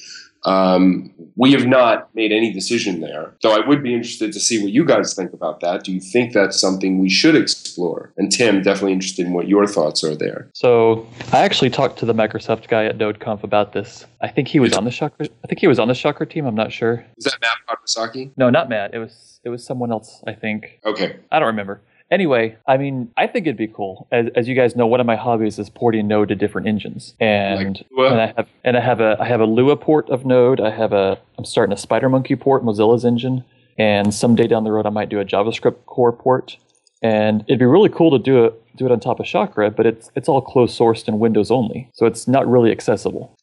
[0.45, 4.63] Um, we have not made any decision there, though I would be interested to see
[4.63, 5.85] what you guys think about that.
[5.85, 8.13] Do you think that's something we should explore?
[8.17, 10.51] And Tim, definitely interested in what your thoughts are there.
[10.53, 14.05] So I actually talked to the Microsoft guy at NodeConf about this.
[14.21, 15.27] I think he was on the Chakra.
[15.45, 16.45] I think he was on the Chakra team.
[16.45, 17.05] I'm not sure.
[17.17, 18.33] Is that Matt Podwysocki?
[18.37, 18.95] No, not Matt.
[18.95, 20.23] It was it was someone else.
[20.27, 20.81] I think.
[20.85, 21.17] Okay.
[21.31, 21.83] I don't remember.
[22.13, 24.07] Anyway, I mean, I think it'd be cool.
[24.13, 27.15] As, as you guys know, one of my hobbies is porting Node to different engines,
[27.19, 30.27] and Like and I have and I have a I have a Lua port of
[30.27, 30.61] Node.
[30.61, 33.45] I have a I'm starting a SpiderMonkey port, Mozilla's engine,
[33.79, 36.59] and someday down the road I might do a JavaScript core port.
[37.03, 39.87] And it'd be really cool to do it do it on top of Chakra, but
[39.87, 43.35] it's it's all closed sourced and Windows only, so it's not really accessible.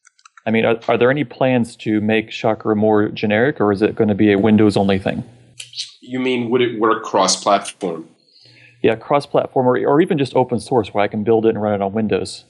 [0.46, 3.96] I mean, are, are there any plans to make Chakra more generic, or is it
[3.96, 5.24] going to be a Windows only thing?
[6.00, 8.08] You mean would it work cross-platform?
[8.82, 11.74] Yeah, cross-platform, or, or even just open source, where I can build it and run
[11.74, 12.44] it on Windows.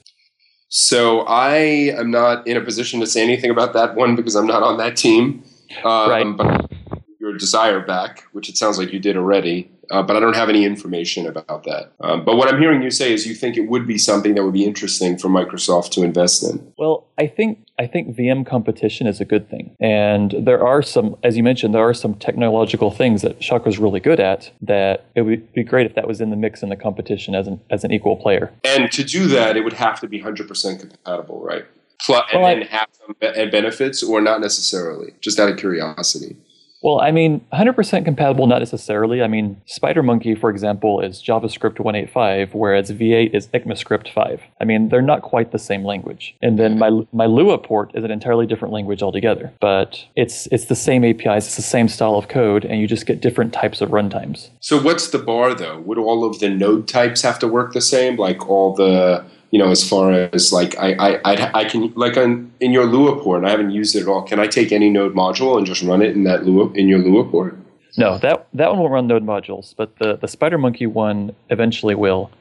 [0.69, 1.55] So I
[1.97, 4.77] am not in a position to say anything about that one because I'm not on
[4.77, 5.43] that team.
[5.83, 6.37] Um, Right.
[6.37, 6.71] But
[7.19, 10.49] your desire back, which it sounds like you did already, uh, but I don't have
[10.49, 11.91] any information about that.
[11.99, 14.43] Um, but what I'm hearing you say is you think it would be something that
[14.43, 16.73] would be interesting for Microsoft to invest in.
[16.77, 21.15] Well, I think I think VM competition is a good thing, and there are some,
[21.23, 24.51] as you mentioned, there are some technological things that Chakra's really good at.
[24.61, 27.47] That it would be great if that was in the mix in the competition as
[27.47, 28.53] an as an equal player.
[28.63, 31.65] And to do that, it would have to be 100% compatible, right?
[32.05, 36.35] Plus, Well, and, and have some and benefits, or not necessarily, just out of curiosity.
[36.81, 39.21] Well, I mean, 100% compatible, not necessarily.
[39.21, 44.41] I mean, SpiderMonkey, for example, is JavaScript 185, whereas V8 is ECMAScript 5.
[44.59, 46.35] I mean, they're not quite the same language.
[46.41, 47.15] And then my mm-hmm.
[47.15, 49.53] my Lua port is an entirely different language altogether.
[49.59, 53.05] But it's it's the same APIs, it's the same style of code, and you just
[53.05, 54.49] get different types of runtimes.
[54.59, 55.79] So what's the bar though?
[55.81, 58.15] Would all of the node types have to work the same?
[58.15, 62.17] Like all the you know, as far as like I I I, I can like
[62.17, 64.23] on in your Lua port, I haven't used it at all.
[64.23, 66.99] Can I take any node module and just run it in that Lua in your
[66.99, 67.57] Lua port?
[67.97, 72.31] No, that that one won't run node modules, but the the SpiderMonkey one eventually will,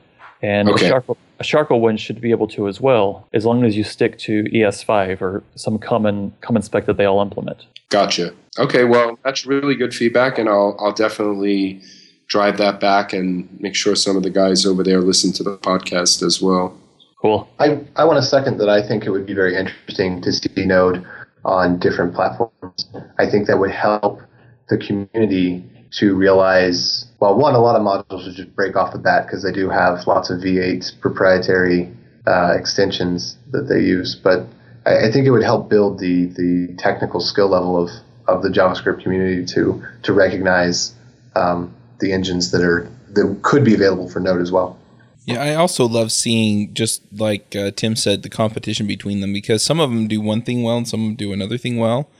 [0.41, 0.85] and Okay.
[0.85, 3.83] the Chakra, a Chakra one should be able to as well, as long as you
[3.83, 7.67] stick to ES5 or some common common spec that they all implement.
[7.89, 8.33] Gotcha.
[8.59, 11.81] Okay, well that's really good feedback, and I'll I'll definitely
[12.29, 15.59] drive that back and make sure some of the guys over there listen to the
[15.59, 16.73] podcast as well.
[17.21, 17.49] Cool.
[17.59, 20.65] I, I want to second that I think it would be very interesting to see
[20.65, 21.07] Node
[21.45, 22.87] on different platforms.
[23.19, 24.21] I think that would help
[24.69, 25.65] the community
[25.99, 29.43] to realize, well, one, a lot of modules would just break off the bat because
[29.43, 31.93] they do have lots of V8 proprietary
[32.27, 34.15] uh, extensions that they use.
[34.15, 34.47] But
[34.87, 37.91] I, I think it would help build the, the technical skill level of,
[38.29, 40.95] of the JavaScript community to, to recognize
[41.37, 44.79] um, the engines that are that could be available for Node as well.
[45.25, 49.63] Yeah, I also love seeing just like uh, Tim said, the competition between them because
[49.63, 52.11] some of them do one thing well and some of them do another thing well.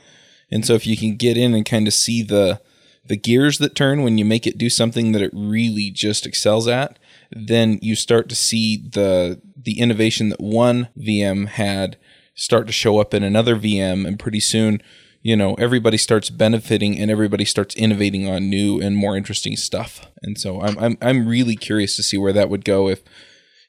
[0.51, 2.61] And so if you can get in and kind of see the
[3.03, 6.67] the gears that turn when you make it do something that it really just excels
[6.67, 6.99] at,
[7.31, 11.97] then you start to see the the innovation that one VM had
[12.35, 14.81] start to show up in another VM and pretty soon
[15.21, 20.07] you know everybody starts benefiting and everybody starts innovating on new and more interesting stuff
[20.21, 23.01] and so i'm i'm, I'm really curious to see where that would go if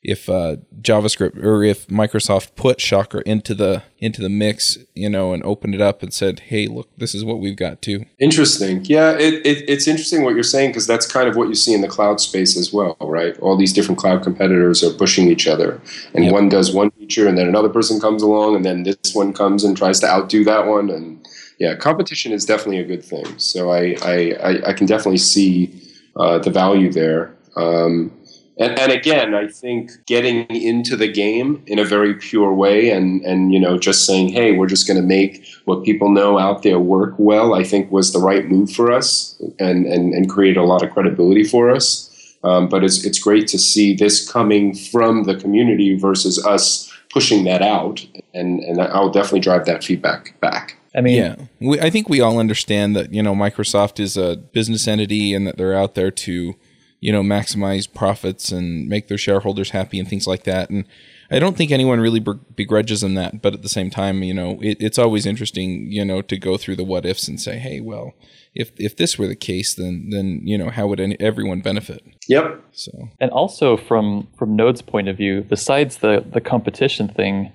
[0.03, 5.33] if uh, JavaScript or if Microsoft put Chakra into the into the mix, you know,
[5.33, 8.85] and opened it up and said, "Hey, look, this is what we've got too." Interesting.
[8.85, 11.73] Yeah, it, it, it's interesting what you're saying because that's kind of what you see
[11.73, 13.39] in the cloud space as well, right?
[13.39, 15.81] All these different cloud competitors are pushing each other,
[16.15, 16.33] and yep.
[16.33, 19.63] one does one feature, and then another person comes along, and then this one comes
[19.63, 21.25] and tries to outdo that one, and
[21.63, 23.39] yeah, competition is definitely a good thing.
[23.39, 25.71] So I I, I, can definitely see
[26.17, 27.37] uh, the value there.
[27.55, 28.11] Um,
[28.59, 33.23] and, and again, I think getting into the game in a very pure way and,
[33.23, 36.65] and you know, just saying, hey, we're just going to make what people know out
[36.65, 40.57] there work well, I think was the right move for us and, and, and create
[40.57, 42.11] a lot of credibility for us.
[42.43, 47.45] Um, but it's, it's great to see this coming from the community versus us pushing
[47.45, 48.05] that out.
[48.35, 50.77] And, and I'll definitely drive that feedback back.
[50.95, 54.37] I mean, yeah, we, I think we all understand that, you know, Microsoft is a
[54.37, 56.55] business entity and that they're out there to
[57.03, 60.71] you know, maximize profits and make their shareholders happy and things like that.
[60.71, 60.85] And
[61.33, 64.61] I don't think anyone really begrudges them that, but at the same time, you know,
[64.63, 67.81] it, it's always interesting, you know, to go through the what ifs and say, hey,
[67.81, 68.13] well,
[68.55, 72.05] if if this were the case, then then you know, how would any, everyone benefit?
[72.29, 72.63] Yep.
[72.71, 77.51] So, and also from from Node's point of view, besides the the competition thing,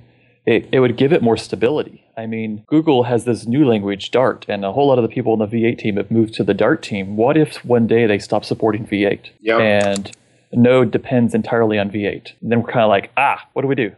[0.47, 2.05] it, it would give it more stability.
[2.15, 5.33] I mean, Google has this new language, Dart, and a whole lot of the people
[5.33, 7.17] in the V8 team have moved to the Dart team.
[7.17, 9.60] What if one day they stop supporting V8 yep.
[9.60, 10.15] and
[10.53, 12.31] Node depends entirely on V8?
[12.41, 13.91] And then we're kind of like, ah, what do we do?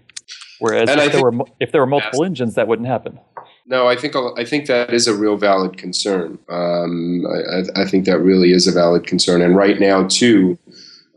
[0.58, 3.20] Whereas if there, were, if there were multiple engines, that wouldn't happen.
[3.68, 6.40] No, I think I think that is a real valid concern.
[6.50, 10.58] Um, I, I, think that really is a valid concern, and right now too,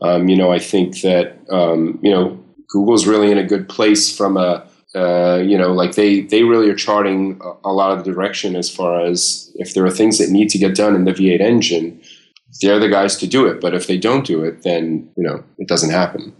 [0.03, 4.15] um, you know, I think that um, you know Google's really in a good place
[4.15, 4.65] from a
[4.95, 8.55] uh, you know, like they they really are charting a, a, lot of the direction
[8.55, 11.41] as far as if there are things that need to get done in the V8
[11.41, 11.99] engine,
[12.61, 13.59] they're the guys to do it.
[13.59, 16.35] But if they don't do it, then you know it doesn't happen.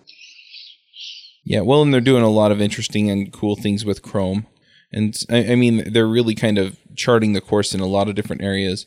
[1.43, 4.45] Yeah, well, and they're doing a lot of interesting and cool things with Chrome,
[4.91, 8.13] and I, I mean they're really kind of charting the course in a lot of
[8.13, 8.85] different areas.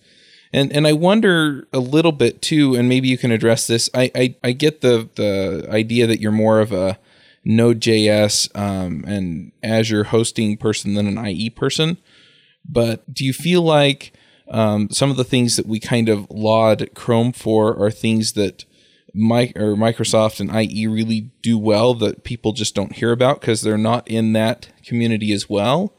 [0.53, 3.91] And and I wonder a little bit too, and maybe you can address this.
[3.93, 7.01] I, I, I get the the idea that you're more of a
[7.47, 11.97] Node.js um, and Azure hosting person than an IE person.
[12.69, 14.13] But do you feel like
[14.49, 18.65] um, some of the things that we kind of laud Chrome for are things that
[19.15, 23.63] My, or Microsoft and IE really do well that people just don't hear about because
[23.63, 25.95] they're not in that community as well?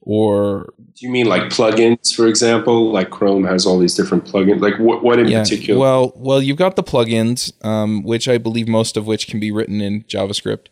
[0.00, 2.92] Or do you mean like plugins, for example?
[2.92, 4.60] Like Chrome has all these different plugins.
[4.60, 5.80] Like what, what in yeah, particular?
[5.80, 9.50] Well, well, you've got the plugins, um, which I believe most of which can be
[9.50, 10.66] written in JavaScript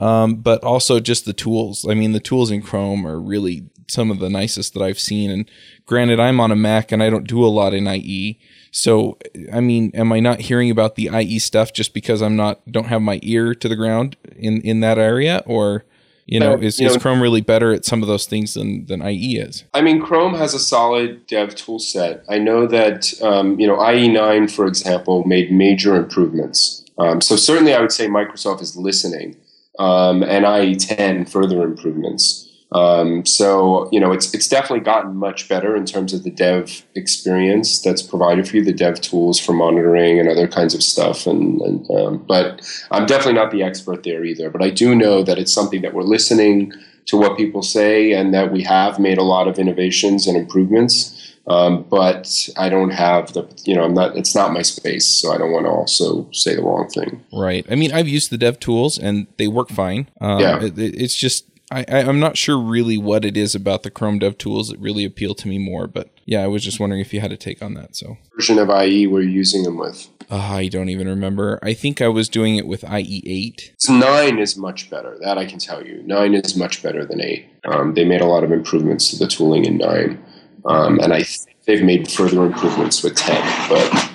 [0.00, 1.86] um, but also just the tools.
[1.88, 5.30] I mean, the tools in Chrome are really some of the nicest that I've seen.
[5.30, 5.50] And
[5.86, 8.40] granted, I'm on a Mac and I don't do a lot in IE.
[8.70, 9.18] So,
[9.52, 12.86] I mean, am I not hearing about the IE stuff just because I'm not don't
[12.86, 15.84] have my ear to the ground in in that area, or
[16.24, 19.06] you know, is, you know, Chrome really better at some of those things than than
[19.06, 19.64] IE is?
[19.74, 22.24] I mean, Chrome has a solid dev tool set.
[22.30, 26.84] I know that um, you know IE9, for example, made major improvements.
[26.96, 29.36] Um, so certainly, I would say Microsoft is listening
[29.78, 32.48] um, and IE10 further improvements.
[32.74, 36.84] Um, so you know it's it's definitely gotten much better in terms of the dev
[36.94, 41.26] experience that's provided for you, the dev tools for monitoring and other kinds of stuff.
[41.26, 44.48] And, and um, but I'm definitely not the expert there either.
[44.48, 46.72] But I do know that it's something that we're listening
[47.06, 51.21] to what people say, and that we have made a lot of innovations and improvements.
[51.46, 55.32] Um, but I don't have the, you know, I'm not, it's not my space, so
[55.32, 57.24] I don't want to also say the wrong thing.
[57.32, 57.66] Right.
[57.70, 60.08] I mean, I've used the dev tools and they work fine.
[60.20, 60.62] Um, yeah.
[60.62, 64.38] It, it's just, I, I'm not sure really what it is about the Chrome dev
[64.38, 67.20] tools that really appeal to me more, but yeah, I was just wondering if you
[67.20, 67.96] had a take on that.
[67.96, 70.08] So, version of IE were you using them with?
[70.30, 71.58] Uh, I don't even remember.
[71.62, 73.72] I think I was doing it with IE8.
[73.78, 75.18] So nine is much better.
[75.20, 76.02] That I can tell you.
[76.06, 77.48] Nine is much better than eight.
[77.64, 80.22] Um, they made a lot of improvements to the tooling in nine.
[80.64, 84.10] Um, and I think they've made further improvements with 10, but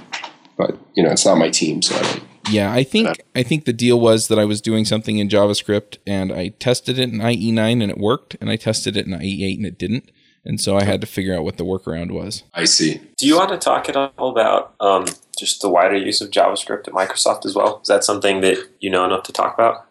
[0.58, 2.24] but you know, it's not my team, so I don't.
[2.50, 5.98] Yeah, I think I think the deal was that I was doing something in JavaScript
[6.08, 9.58] and I tested it in IE9 and it worked, and I tested it in IE8
[9.58, 10.10] and it didn't,
[10.46, 12.44] and so I had to figure out what the workaround was.
[12.54, 13.02] I see.
[13.18, 15.06] Do you want to talk at all about um,
[15.38, 17.80] just the wider use of JavaScript at Microsoft as well?
[17.82, 19.87] Is that something that you know enough to talk about?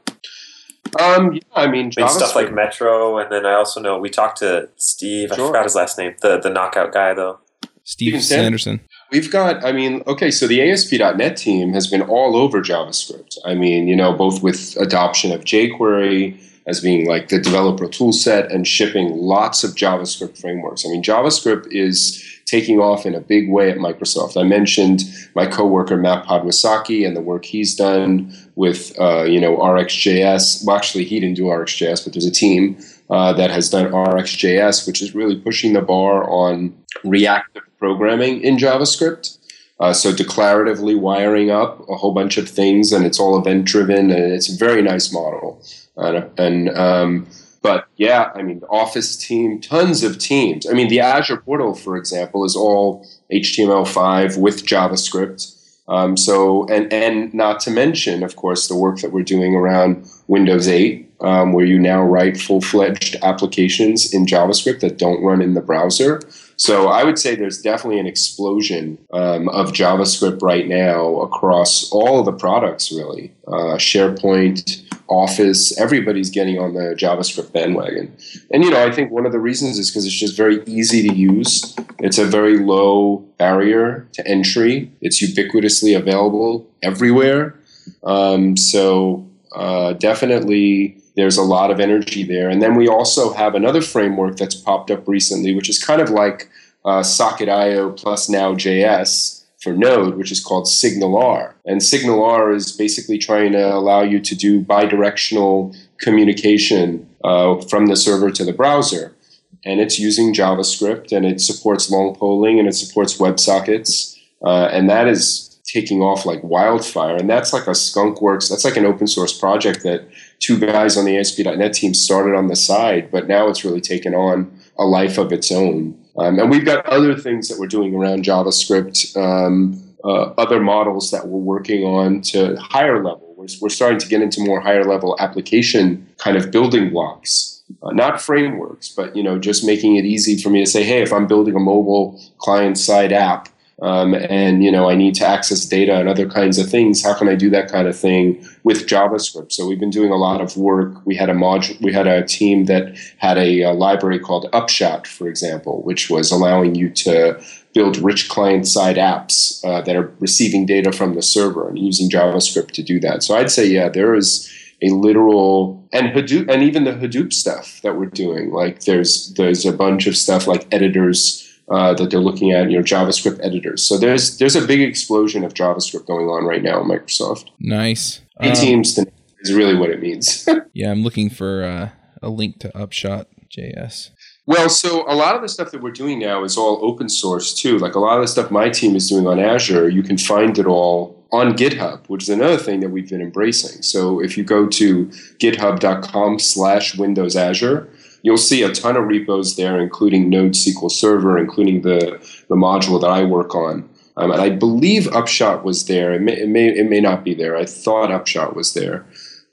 [1.01, 4.11] Um, yeah, I mean, I mean stuff like Metro, and then I also know we
[4.11, 5.31] talked to Steve.
[5.35, 5.45] Sure.
[5.45, 6.15] I forgot his last name.
[6.21, 7.39] The the knockout guy though.
[7.85, 8.81] Steve Sanderson.
[9.13, 13.39] We've got, I mean, okay, so the ASP.NET team has been all over JavaScript.
[13.45, 18.13] I mean, you know, both with adoption of jQuery as being like the developer tool
[18.13, 20.85] set and shipping lots of JavaScript frameworks.
[20.85, 24.41] I mean, JavaScript is taking off in a big way at Microsoft.
[24.41, 25.03] I mentioned
[25.37, 30.67] my coworker Matt Podwysocki and the work he's done with uh, you know RxJS.
[30.67, 32.79] Well, actually, he didn't do RxJS, but there's a team
[33.09, 38.57] uh, that has done RxJS, which is really pushing the bar on reactive programming in
[38.57, 39.39] JavaScript.
[39.79, 44.11] Uh, so declaratively wiring up a whole bunch of things, and it's all event driven,
[44.11, 45.63] and it's a very nice model.
[45.99, 47.27] Uh, and um,
[47.61, 50.67] but yeah, I mean, the Office team, tons of teams.
[50.67, 55.56] I mean, the Azure portal, for example, is all HTML5 with JavaScript.
[55.89, 60.09] Um, so, and and not to mention, of course, the work that we're doing around
[60.27, 65.41] Windows 8, um, where you now write full fledged applications in JavaScript that don't run
[65.41, 66.21] in the browser.
[66.57, 72.23] So I would say there's definitely an explosion um, of JavaScript right now across all
[72.23, 73.33] the products, really.
[73.47, 78.17] Uh, SharePoint, Office, everybody's getting on the JavaScript bandwagon.
[78.51, 81.09] And, you know, I think one of the reasons is because it's just very easy
[81.09, 81.77] to use.
[81.99, 84.91] It's a very low barrier to entry.
[85.01, 87.55] It's ubiquitously available everywhere.
[88.03, 92.49] Um, so uh, definitely there's a lot of energy there.
[92.49, 96.11] And then we also have another framework that's popped up recently, which is kind of
[96.11, 96.51] like
[96.85, 99.36] uh, Socket.io plus Node.js
[99.67, 101.55] for Node, which is called SignalR.
[101.65, 107.97] And SignalR is basically trying to allow you to do bidirectional communication uh, from the
[107.97, 109.17] server to the browser.
[109.65, 114.17] And it's using JavaScript and it supports long polling and it supports WebSockets.
[114.45, 117.17] Uh, and that is taking off like wildfire.
[117.17, 120.07] And that's like a skunkworks, that's like an open source project that
[120.39, 124.15] two guys on the ASP.NET team started on the side, but now it's really taken
[124.15, 125.99] on a life of its own.
[126.19, 131.11] Um, and we've got other things that we're doing around JavaScript, um, uh, other models
[131.11, 133.35] that we're working on to higher level.
[133.37, 137.63] We're, we're starting to get into more higher level application kind of building blocks.
[137.83, 141.03] Uh, not frameworks, but you know, just making it easy for me to say, hey,
[141.03, 143.49] if I'm building a mobile client side app,
[143.83, 147.05] um, and you know I need to access data and other kinds of things.
[147.05, 149.53] How can I do that kind of thing with JavaScript?
[149.53, 151.05] So we've been doing a lot of work.
[151.05, 155.07] We had a module, we had a team that had a, a library called Upshot,
[155.07, 157.41] for example, which was allowing you to
[157.75, 162.71] build rich client-side apps uh, that are receiving data from the server and using JavaScript
[162.71, 163.23] to do that.
[163.23, 164.51] So I'd say, yeah, there is
[164.83, 168.51] a literal and Hadoop and even the Hadoop stuff that we're doing.
[168.51, 172.77] Like there's there's a bunch of stuff like editors uh, that they're looking at, you
[172.77, 173.87] know, JavaScript editors.
[173.87, 177.49] So there's there's a big explosion of JavaScript going on right now in Microsoft.
[177.59, 178.21] Nice.
[178.39, 178.99] Um, teams
[179.41, 180.49] is really what it means.
[180.73, 181.91] yeah, I'm looking for uh,
[182.23, 184.11] a link to Upshot JS.
[184.47, 187.53] Well, so a lot of the stuff that we're doing now is all open source
[187.53, 187.79] too.
[187.79, 190.57] Like a lot of the stuff my team is doing on Azure, you can find
[190.57, 193.83] it all on GitHub, which is another thing that we've been embracing.
[193.83, 197.89] So if you go to github.com slash Windows Azure,
[198.27, 202.19] you'll see a ton of repos there, including Node SQL Server, including the,
[202.49, 203.89] the module that I work on.
[204.17, 206.13] Um, and I believe Upshot was there.
[206.13, 207.57] It may, it may, it may not be there.
[207.57, 209.07] I thought Upshot was there.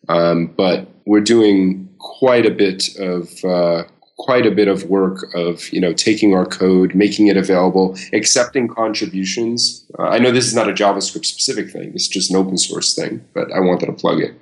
[0.09, 3.83] Um, but we're doing quite a bit of uh,
[4.17, 8.67] quite a bit of work of you know taking our code, making it available, accepting
[8.67, 9.85] contributions.
[9.99, 11.93] Uh, I know this is not a JavaScript specific thing.
[11.93, 14.33] Is just an open source thing, but I wanted to plug it.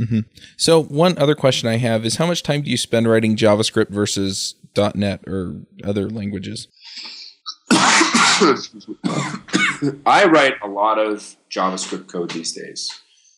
[0.00, 0.20] Mm-hmm.
[0.56, 3.90] So one other question I have is how much time do you spend writing JavaScript
[3.90, 4.54] versus
[4.94, 6.68] .NET or other languages?
[10.06, 12.90] I write a lot of JavaScript code these days.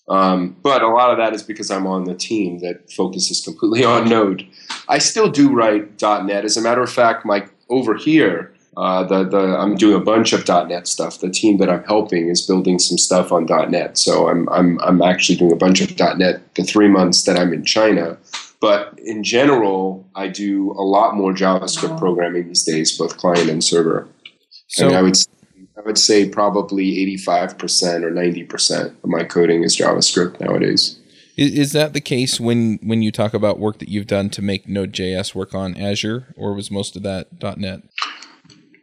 [0.08, 3.84] Um, but a lot of that is because I'm on the team that focuses completely
[3.92, 4.46] on Node.
[4.88, 6.44] I still do write .NET.
[6.44, 10.32] As a matter of fact, my over here, uh, the, the, I'm doing a bunch
[10.32, 11.20] of .NET stuff.
[11.20, 13.98] The team that I'm helping is building some stuff on .NET.
[13.98, 17.52] So I'm, I'm, I'm actually doing a bunch of .NET the three months that I'm
[17.52, 18.16] in China.
[18.60, 23.62] But in general, I do a lot more JavaScript programming these days, both client and
[23.62, 24.08] server.
[24.68, 25.16] So and I would
[25.76, 30.98] I would say probably 85% or 90% of my coding is JavaScript nowadays.
[31.36, 34.42] Is, is that the case when when you talk about work that you've done to
[34.42, 37.82] make Node.js work on Azure, or was most of that .NET?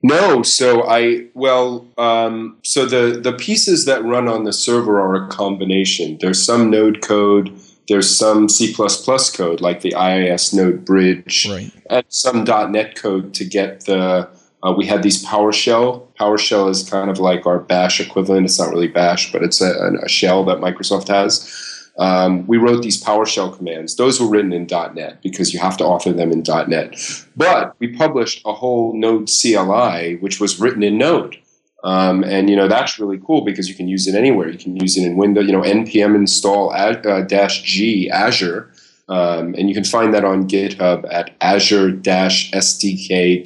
[0.02, 5.26] No, so I well, um, so the the pieces that run on the server are
[5.26, 6.18] a combination.
[6.22, 7.54] There's some Node code,
[7.90, 11.72] there's some C++ code like the IIS Node Bridge, right.
[11.90, 14.30] and some .NET code to get the.
[14.62, 16.06] Uh, we had these PowerShell.
[16.20, 18.46] PowerShell is kind of like our Bash equivalent.
[18.46, 21.69] It's not really Bash, but it's a, a shell that Microsoft has
[22.00, 23.98] um, we wrote these PowerShell commands.
[23.98, 26.96] Those were written in .NET because you have to author them in .NET.
[27.36, 31.38] But we published a whole Node CLI, which was written in Node.
[31.84, 34.50] Um, and you know that's really cool because you can use it anywhere.
[34.50, 35.46] You can use it in Windows.
[35.46, 38.70] You know npm install uh, dash g Azure,
[39.08, 43.46] um, and you can find that on GitHub at Azure SDK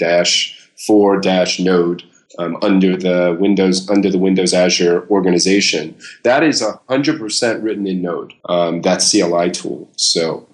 [0.88, 2.04] for dash node
[2.40, 5.96] um, under the Windows under the Windows Azure organization.
[6.24, 8.34] That is hundred percent written in Node.
[8.46, 9.90] Um, that CLI tool.
[9.96, 10.48] So.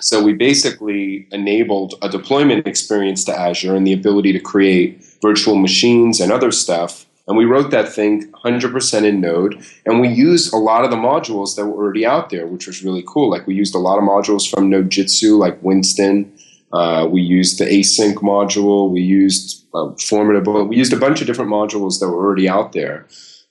[0.00, 5.54] So we basically enabled a deployment experience to Azure and the ability to create virtual
[5.54, 9.64] machines and other stuff and we wrote that thing 100% in Node.
[9.86, 12.82] And we used a lot of the modules that were already out there, which was
[12.82, 13.30] really cool.
[13.30, 16.32] Like we used a lot of modules from Nodejitsu, like Winston.
[16.72, 18.90] Uh, we used the async module.
[18.90, 20.64] We used uh, Formidable.
[20.64, 23.06] We used a bunch of different modules that were already out there,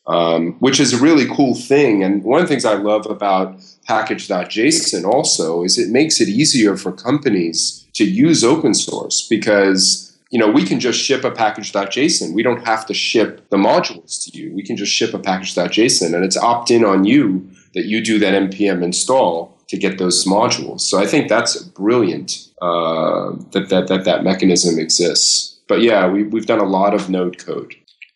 [0.08, 2.04] um, which is a really cool thing.
[2.04, 6.78] And one of the things I love about package.json also is it makes it easier
[6.78, 12.34] for companies to use open source because you know, we can just ship a package.json.
[12.34, 14.54] We don't have to ship the modules to you.
[14.54, 18.20] We can just ship a package.json and it's opt in on you that you do
[18.20, 20.82] that npm install to get those modules.
[20.82, 25.58] So I think that's brilliant uh, that, that, that that mechanism exists.
[25.68, 27.76] But yeah, we, we've done a lot of node code.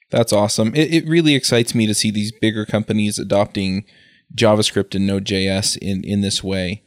[0.09, 0.75] That's awesome.
[0.75, 3.85] It, it really excites me to see these bigger companies adopting
[4.35, 6.83] JavaScript and Node.js in, in this way.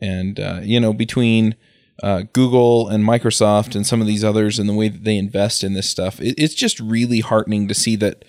[0.00, 1.56] And, uh, you know, between
[2.02, 5.64] uh, Google and Microsoft and some of these others and the way that they invest
[5.64, 6.20] in this stuff.
[6.20, 8.24] It, it's just really heartening to see that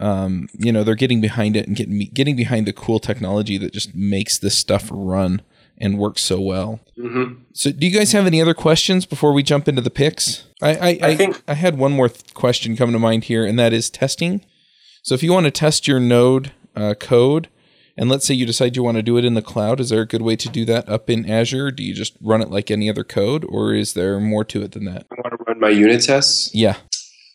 [0.00, 3.72] um, you know they're getting behind it and getting getting behind the cool technology that
[3.72, 5.42] just makes this stuff run
[5.78, 6.80] and work so well.
[6.98, 7.42] Mm-hmm.
[7.52, 10.46] So, do you guys have any other questions before we jump into the picks?
[10.62, 13.44] I I, I, I think I had one more th- question come to mind here,
[13.44, 14.44] and that is testing.
[15.02, 17.48] So, if you want to test your Node uh, code,
[17.96, 20.02] and let's say you decide you want to do it in the cloud, is there
[20.02, 21.70] a good way to do that up in Azure?
[21.70, 24.72] Do you just run it like any other code, or is there more to it
[24.72, 25.06] than that?
[25.10, 26.54] I want to run my unit tests.
[26.54, 26.76] Yeah.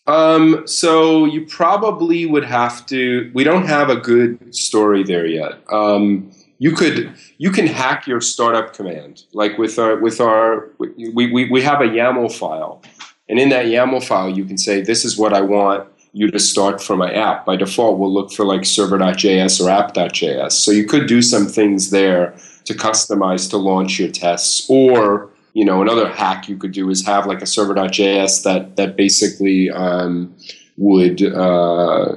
[0.10, 3.30] Um, so you probably would have to.
[3.36, 5.62] We don't have a good story there yet.
[5.72, 11.32] Um, you could you can hack your startup command like with our with our we,
[11.32, 12.82] we, we have a YAML file,
[13.30, 16.39] and in that YAML file you can say this is what I want you to
[16.39, 17.45] start from my app.
[17.45, 20.53] By default, we'll look for like server.js or app.js.
[20.53, 22.36] So you could do some things there
[22.66, 24.66] to customize to launch your tests.
[24.70, 28.95] Or, you know, another hack you could do is have like a server.js that that
[28.95, 30.36] basically um,
[30.78, 32.14] would uh,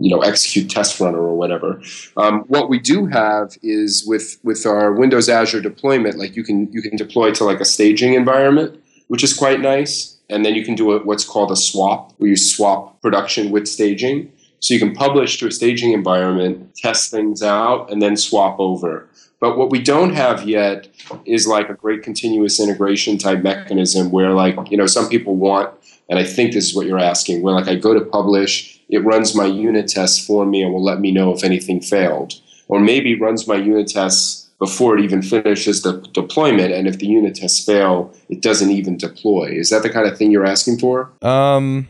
[0.00, 1.80] you know execute test runner or whatever.
[2.16, 6.70] Um, what we do have is with with our Windows Azure deployment, like you can
[6.72, 10.64] you can deploy to like a staging environment, which is quite nice and then you
[10.64, 14.32] can do a, what's called a swap, where you swap production with staging.
[14.60, 19.08] So you can publish to a staging environment, test things out, and then swap over.
[19.44, 20.88] But what we don't have yet
[21.26, 25.68] is like a great continuous integration type mechanism where, like, you know, some people want,
[26.08, 29.04] and I think this is what you're asking, where like I go to publish, it
[29.04, 32.32] runs my unit tests for me and will let me know if anything failed.
[32.68, 36.72] Or maybe runs my unit tests before it even finishes the deployment.
[36.72, 39.50] And if the unit tests fail, it doesn't even deploy.
[39.50, 41.12] Is that the kind of thing you're asking for?
[41.20, 41.88] Um,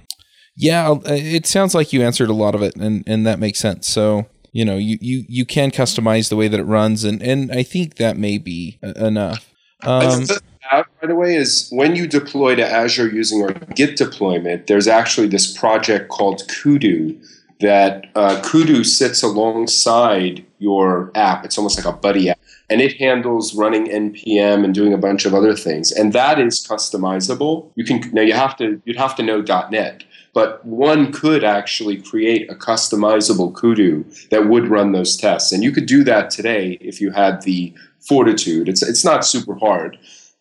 [0.56, 3.60] yeah, uh, it sounds like you answered a lot of it, and and that makes
[3.60, 3.86] sense.
[3.86, 7.50] So you know, you you you can customize the way that it runs, and and
[7.50, 9.52] I think that may be enough.
[9.82, 10.26] Um,
[10.70, 15.26] by the way, is when you deploy to Azure using our Git deployment, there's actually
[15.26, 17.18] this project called Kudu
[17.60, 21.44] that uh, Kudu sits alongside your app.
[21.44, 22.38] It's almost like a buddy app
[22.70, 26.66] and it handles running npm and doing a bunch of other things and that is
[26.66, 30.02] customizable you can now you have to you'd have to know net
[30.34, 35.52] but one could actually create a customizable kudu that would run those tests.
[35.52, 38.68] And you could do that today if you had the fortitude.
[38.68, 39.96] It's it's not super hard.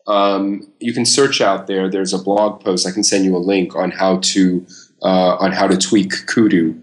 [0.06, 1.90] Um, you can search out there.
[1.90, 2.86] There's a blog post.
[2.86, 4.66] I can send you a link on how to
[5.02, 6.76] uh, on how to tweak kudu.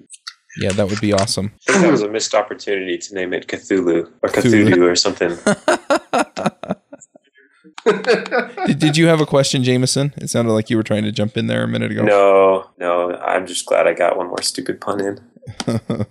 [0.57, 1.53] Yeah, that would be awesome.
[1.69, 4.97] I think that was a missed opportunity to name it Cthulhu or Cthulhu, Cthulhu or
[4.97, 5.37] something.
[8.67, 10.15] did, did, you have a question, Jamison?
[10.17, 12.05] It sounded like you were trying to jump in there a minute ago.
[12.05, 13.17] No, no.
[13.17, 15.21] I'm just glad I got one more stupid pun in.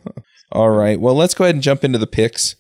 [0.52, 1.00] All right.
[1.00, 2.56] Well, let's go ahead and jump into the picks.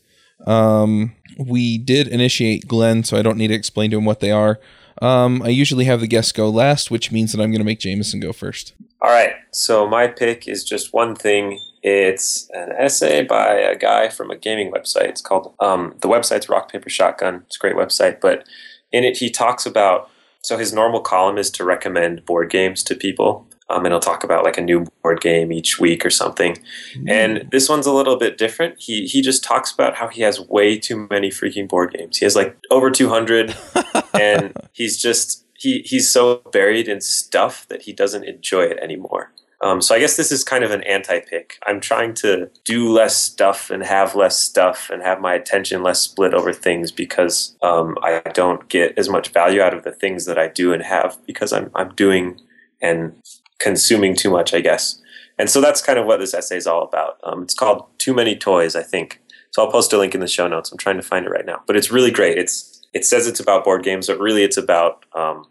[0.48, 4.32] Um, we did initiate Glenn, so I don't need to explain to him what they
[4.32, 4.60] are.
[5.02, 7.80] Um, I usually have the guests go last, which means that I'm going to make
[7.80, 8.74] Jamison go first.
[9.02, 9.34] All right.
[9.52, 14.38] So my pick is just one thing it's an essay by a guy from a
[14.38, 15.08] gaming website.
[15.10, 17.44] It's called um, the website's Rock Paper Shotgun.
[17.46, 18.46] It's a great website, but
[18.92, 20.10] in it he talks about.
[20.42, 24.24] So his normal column is to recommend board games to people, um, and he'll talk
[24.24, 26.58] about like a new board game each week or something.
[26.96, 27.10] Mm.
[27.10, 28.80] And this one's a little bit different.
[28.80, 32.18] He he just talks about how he has way too many freaking board games.
[32.18, 33.56] He has like over two hundred,
[34.14, 39.32] and he's just he he's so buried in stuff that he doesn't enjoy it anymore.
[39.62, 41.57] Um, so I guess this is kind of an anti-pick.
[41.68, 45.99] I'm trying to do less stuff and have less stuff and have my attention less
[45.99, 50.26] split over things because um, I don't get as much value out of the things
[50.26, 52.39] that I do and have because I'm I'm doing
[52.82, 53.14] and
[53.60, 55.01] consuming too much, I guess.
[55.38, 57.18] And so that's kind of what this essay is all about.
[57.24, 59.22] Um, it's called "Too Many Toys," I think.
[59.51, 60.72] So I'll post a link in the show notes.
[60.72, 62.38] I'm trying to find it right now, but it's really great.
[62.38, 65.45] It's it says it's about board games, but really it's about um,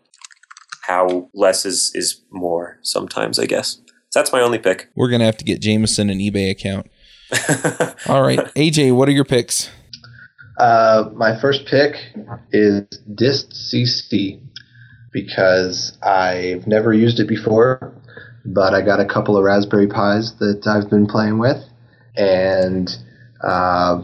[0.83, 3.39] how less is is more sometimes.
[3.39, 3.81] I guess
[4.11, 4.89] so that's my only pick.
[4.95, 6.91] We're gonna have to get Jamison an eBay account.
[8.09, 9.71] All right, AJ, what are your picks?
[10.59, 11.95] Uh, my first pick
[12.51, 12.83] is
[13.15, 14.41] distcc
[15.13, 17.95] because I've never used it before,
[18.45, 21.63] but I got a couple of Raspberry Pis that I've been playing with,
[22.17, 22.91] and
[23.43, 24.03] uh,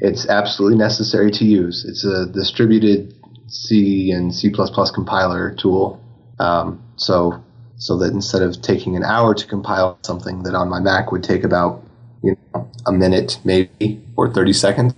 [0.00, 1.84] it's absolutely necessary to use.
[1.86, 3.14] It's a distributed
[3.48, 4.50] C and C++
[4.94, 6.02] compiler tool,
[6.40, 7.44] um, so
[7.78, 11.22] so that instead of taking an hour to compile something that on my Mac would
[11.22, 11.82] take about
[12.22, 14.94] you know, a minute maybe or 30 seconds,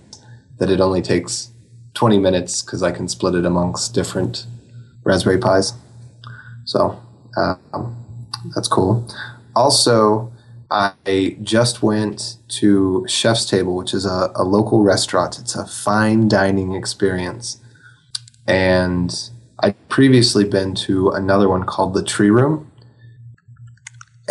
[0.57, 1.51] that it only takes
[1.93, 4.45] 20 minutes because I can split it amongst different
[5.03, 5.73] Raspberry Pis.
[6.65, 6.99] So
[7.37, 7.95] um,
[8.55, 9.07] that's cool.
[9.55, 10.31] Also,
[10.71, 15.37] I just went to Chef's Table, which is a, a local restaurant.
[15.37, 17.59] It's a fine dining experience.
[18.47, 19.13] And
[19.59, 22.70] I'd previously been to another one called the Tree Room.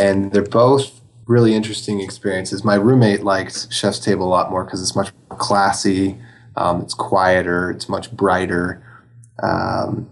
[0.00, 2.64] And they're both really interesting experiences.
[2.64, 6.18] My roommate likes Chef's Table a lot more because it's much more classy,
[6.56, 8.82] um, it's quieter, it's much brighter.
[9.42, 10.08] Um,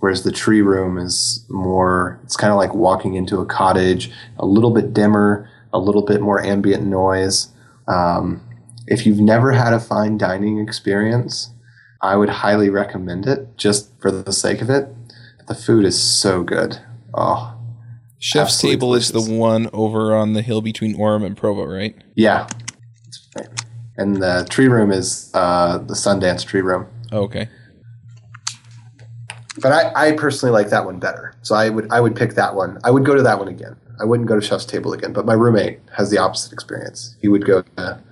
[0.00, 4.46] whereas the Tree Room is more, it's kind of like walking into a cottage, a
[4.46, 7.48] little bit dimmer, a little bit more ambient noise.
[7.86, 8.42] Um,
[8.86, 11.50] if you've never had a fine dining experience,
[12.02, 14.88] I would highly recommend it just for the sake of it.
[15.46, 16.78] The food is so good.
[17.14, 17.55] Oh,
[18.26, 21.94] Chef's Absolutely Table is the one over on the hill between Orem and Provo, right?
[22.16, 22.48] yeah.
[23.98, 26.88] And the tree room is uh, the Sundance Tree Room.
[27.12, 27.48] Oh, okay.
[29.62, 31.34] But I, I personally like that one better.
[31.42, 32.78] So I would I would pick that one.
[32.82, 33.76] I would go to that one again.
[34.00, 35.12] I wouldn't go to Chef's Table again.
[35.12, 37.16] But my roommate has the opposite experience.
[37.22, 38.02] He would go to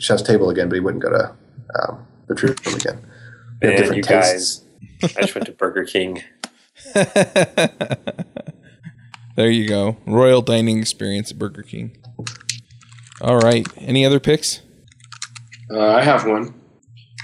[0.00, 1.32] Chef's Table again, but he wouldn't go to
[1.80, 3.00] um, the Tree Room again.
[3.62, 4.64] Man, different you tastes.
[5.02, 6.24] guys, I just went to Burger King.
[9.36, 9.96] there you go.
[10.06, 11.96] Royal dining experience at Burger King.
[13.20, 13.66] All right.
[13.78, 14.60] Any other picks?
[15.70, 16.54] Uh, I have one.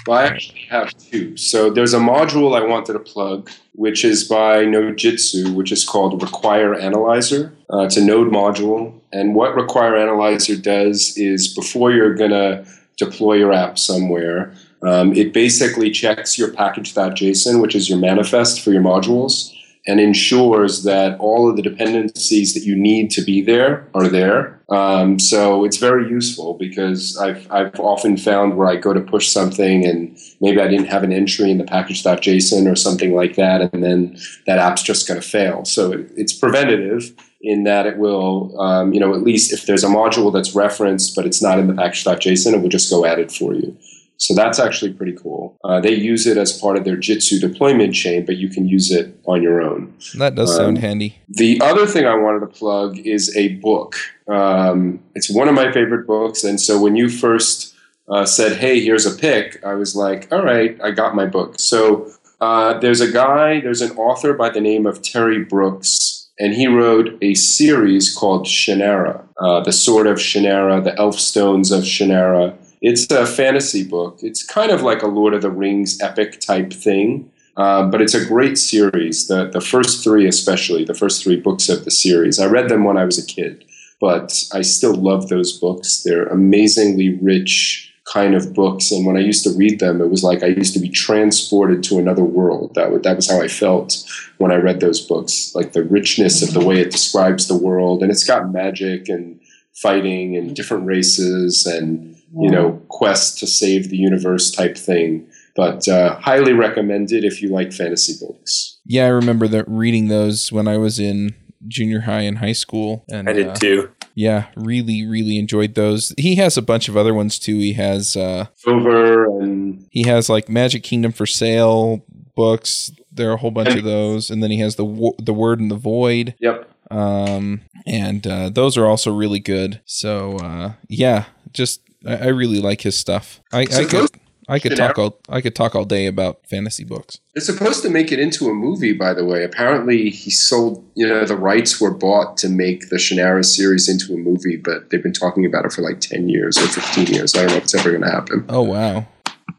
[0.06, 1.36] Well, I actually have two.
[1.36, 6.20] So there's a module I wanted to plug, which is by Nodejitsu, which is called
[6.20, 7.54] Require Analyzer.
[7.72, 12.64] Uh, it's a Node module, and what Require Analyzer does is before you're gonna
[12.96, 14.52] deploy your app somewhere,
[14.82, 19.52] um, it basically checks your package.json, which is your manifest for your modules,
[19.86, 24.60] and ensures that all of the dependencies that you need to be there are there.
[24.68, 29.28] Um, so it's very useful because I've, I've often found where I go to push
[29.28, 33.72] something and maybe I didn't have an entry in the package.json or something like that,
[33.72, 34.16] and then
[34.46, 35.64] that app's just going to fail.
[35.64, 37.12] So it, it's preventative
[37.42, 41.16] in that it will, um, you know, at least if there's a module that's referenced
[41.16, 43.76] but it's not in the package.json, it will just go add it for you.
[44.22, 45.58] So that's actually pretty cool.
[45.64, 48.92] Uh, they use it as part of their Jitsu deployment chain, but you can use
[48.92, 49.92] it on your own.
[50.14, 51.16] That does sound Um, handy.
[51.28, 53.96] The other thing I wanted to plug is a book.
[54.28, 57.74] Um, it's one of my favorite books, and so when you first
[58.08, 61.58] uh, said, "Hey, here's a pick," I was like, "All right, I got my book."
[61.58, 62.06] So
[62.40, 66.68] uh, there's a guy, there's an author by the name of Terry Brooks, and he
[66.68, 72.54] wrote a series called Shannara, uh, the Sword of Shannara, the Elfstones of Shannara.
[72.82, 74.18] It's a fantasy book.
[74.22, 77.30] It's kind of like a Lord of the Rings epic type thing.
[77.56, 79.28] Um, but it's a great series.
[79.28, 82.40] The the first three, especially the first three books of the series.
[82.40, 83.64] I read them when I was a kid,
[84.00, 86.02] but I still love those books.
[86.02, 90.24] They're amazingly rich kind of books, and when I used to read them, it was
[90.24, 92.74] like I used to be transported to another world.
[92.74, 94.02] That was, that was how I felt
[94.38, 95.54] when I read those books.
[95.54, 99.38] Like the richness of the way it describes the world, and it's got magic and
[99.74, 105.86] fighting and different races and you know quest to save the universe type thing but
[105.86, 108.78] uh, highly recommended if you like fantasy books.
[108.86, 111.34] Yeah, I remember that reading those when I was in
[111.68, 113.04] junior high and high school.
[113.10, 113.90] And I did uh, too.
[114.14, 116.14] Yeah, really, really enjoyed those.
[116.18, 117.58] He has a bunch of other ones too.
[117.58, 122.02] He has uh Over and he has like Magic Kingdom for Sale
[122.34, 122.90] books.
[123.12, 125.60] There are a whole bunch of those, and then he has the Wo- the Word
[125.60, 126.34] and the Void.
[126.40, 129.82] yep, Um, and uh, those are also really good.
[129.84, 133.40] So uh, yeah, just I, I really like his stuff.
[133.52, 134.10] I, I could
[134.48, 137.20] I could talk all I could talk all day about fantasy books.
[137.34, 138.92] it's supposed to make it into a movie.
[138.92, 140.84] By the way, apparently he sold.
[140.94, 144.90] You know, the rights were bought to make the Shannara series into a movie, but
[144.90, 147.34] they've been talking about it for like ten years or fifteen years.
[147.34, 148.44] I don't know if it's ever going to happen.
[148.48, 149.06] Oh wow.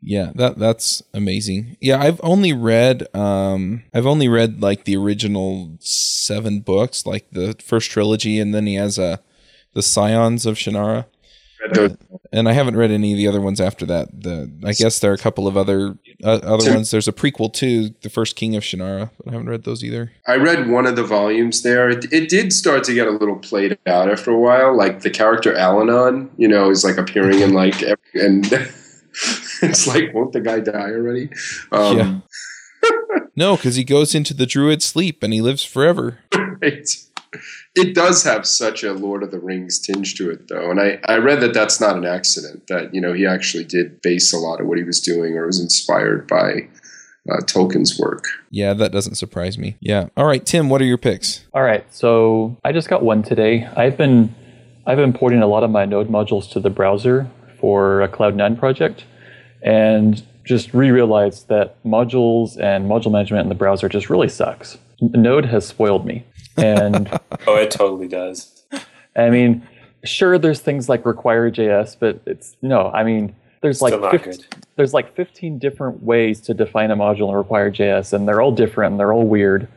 [0.01, 1.77] Yeah, that that's amazing.
[1.79, 7.55] Yeah, I've only read um I've only read like the original 7 books, like the
[7.63, 9.21] first trilogy and then he has a
[9.73, 11.05] the Scions of Shannara.
[12.31, 14.21] And I haven't read any of the other ones after that.
[14.21, 16.91] The I guess there are a couple of other uh, other ones.
[16.91, 20.11] There's a prequel to the first King of Shannara, but I haven't read those either.
[20.27, 21.89] I read one of the volumes there.
[21.89, 24.75] It, it did start to get a little played out after a while.
[24.75, 28.45] Like the character Allanon, you know, is like appearing in like every, and
[29.61, 31.29] it's like, won't the guy die already?
[31.71, 32.19] Um, yeah.
[33.35, 36.19] no, because he goes into the druid sleep and he lives forever.
[36.61, 36.89] Right.
[37.75, 40.99] It does have such a Lord of the Rings tinge to it, though, and I,
[41.05, 42.67] I read that that's not an accident.
[42.67, 45.45] That you know he actually did base a lot of what he was doing, or
[45.45, 46.67] was inspired by
[47.29, 48.25] uh, Tolkien's work.
[48.51, 49.77] Yeah, that doesn't surprise me.
[49.79, 50.09] Yeah.
[50.17, 51.45] All right, Tim, what are your picks?
[51.53, 53.65] All right, so I just got one today.
[53.75, 54.33] I've been
[54.85, 57.29] I've been porting a lot of my Node modules to the browser
[57.59, 59.05] for a Cloud9 project,
[59.61, 64.77] and just re-realized that modules and module management in the browser just really sucks.
[64.99, 66.25] Node has spoiled me,
[66.57, 67.09] and
[67.47, 68.63] oh, it totally does.
[69.15, 69.67] I mean,
[70.03, 72.89] sure, there's things like require.js, but it's no.
[72.91, 74.45] I mean, there's like 15,
[74.75, 78.91] there's like 15 different ways to define a module in require.js, and they're all different
[78.93, 79.67] and they're all weird.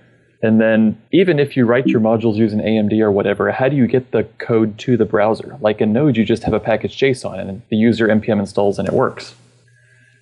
[0.42, 3.86] And then even if you write your modules using AMD or whatever, how do you
[3.86, 5.56] get the code to the browser?
[5.60, 8.86] Like in Node, you just have a package JSON and the user npm installs and
[8.86, 9.34] it works.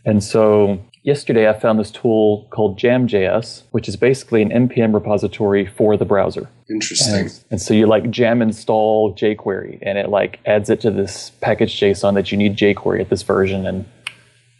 [0.04, 5.66] And so yesterday I found this tool called Jam.js, which is basically an npm repository
[5.66, 6.48] for the browser.
[6.68, 7.14] Interesting.
[7.14, 11.30] And, and, so you like jam install jQuery and it like adds it to this
[11.40, 13.84] package JSON that you need jQuery at this version and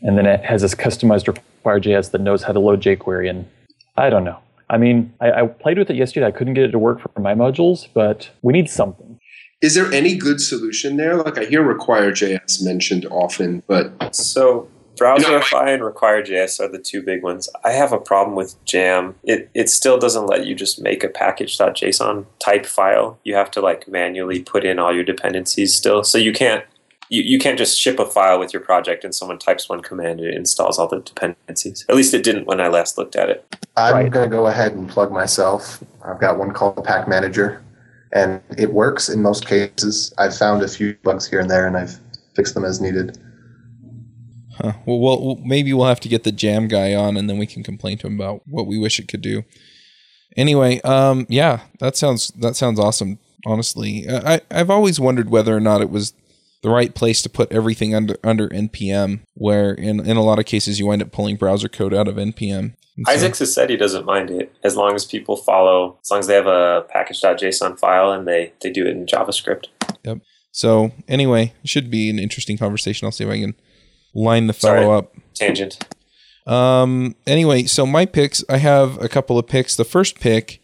[0.03, 3.49] and then it has this customized require.js that knows how to load jQuery and
[3.97, 4.39] I don't know.
[4.69, 6.27] I mean, I, I played with it yesterday.
[6.27, 9.21] I couldn't get it to work for my modules, but we need something.
[9.63, 11.17] Is there any good solution there?
[11.17, 17.23] Like I hear require.js mentioned often, but so Browserify and Require.js are the two big
[17.23, 17.49] ones.
[17.65, 19.15] I have a problem with Jam.
[19.25, 23.19] It it still doesn't let you just make a package.json type file.
[23.25, 26.05] You have to like manually put in all your dependencies still.
[26.05, 26.65] So you can't
[27.09, 30.21] you, you can't just ship a file with your project and someone types one command
[30.21, 31.85] and it installs all the dependencies.
[31.89, 33.47] At least it didn't when I last looked at it.
[33.77, 34.11] I'm right.
[34.11, 35.83] going to go ahead and plug myself.
[36.05, 37.61] I've got one called pakmanager,
[38.13, 40.15] and it works in most cases.
[40.19, 41.99] I've found a few bugs here and there, and I've
[42.35, 43.19] fixed them as needed.
[44.57, 44.75] Huh.
[44.87, 47.63] Well, well, maybe we'll have to get the jam guy on, and then we can
[47.63, 49.45] complain to him about what we wish it could do.
[50.37, 53.19] Anyway, um, yeah, that sounds that sounds awesome.
[53.47, 56.13] Honestly, I I've always wondered whether or not it was
[56.63, 60.47] the right place to put everything under under npm, where in in a lot of
[60.47, 62.75] cases you wind up pulling browser code out of npm.
[63.05, 66.21] So, Isaacs has said he doesn't mind it as long as people follow, as long
[66.21, 69.67] as they have a package.json file and they they do it in JavaScript.
[70.05, 70.19] Yep.
[70.53, 73.07] So anyway, it should be an interesting conversation.
[73.07, 73.55] I'll see if I can
[74.15, 75.15] line the fellow Sorry, up.
[75.35, 75.87] Tangent.
[76.47, 77.17] Um.
[77.27, 78.45] Anyway, so my picks.
[78.49, 79.77] I have a couple of picks.
[79.77, 80.63] The first pick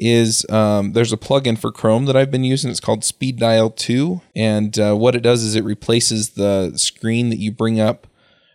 [0.00, 2.70] is um, there's a plugin for Chrome that I've been using.
[2.70, 7.28] It's called Speed Dial 2, and uh, what it does is it replaces the screen
[7.28, 8.06] that you bring up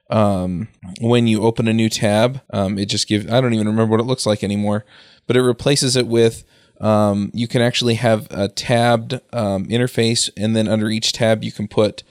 [0.10, 0.68] um,
[1.00, 2.42] when you open a new tab.
[2.52, 4.86] Um, it just gives I don't even remember what it looks like anymore,
[5.28, 6.44] but it replaces it with
[6.82, 11.52] um, you can actually have a tabbed um, interface, and then under each tab you
[11.52, 12.04] can put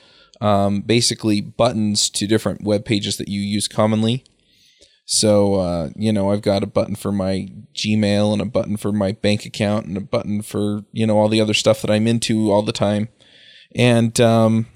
[0.45, 4.25] um, basically buttons to different web pages that you use commonly.
[5.07, 8.93] So, uh, you know, I've got a button for my Gmail and a button for
[8.93, 12.07] my bank account and a button for, you know, all the other stuff that I'm
[12.07, 13.09] into all the time.
[13.75, 14.67] And um,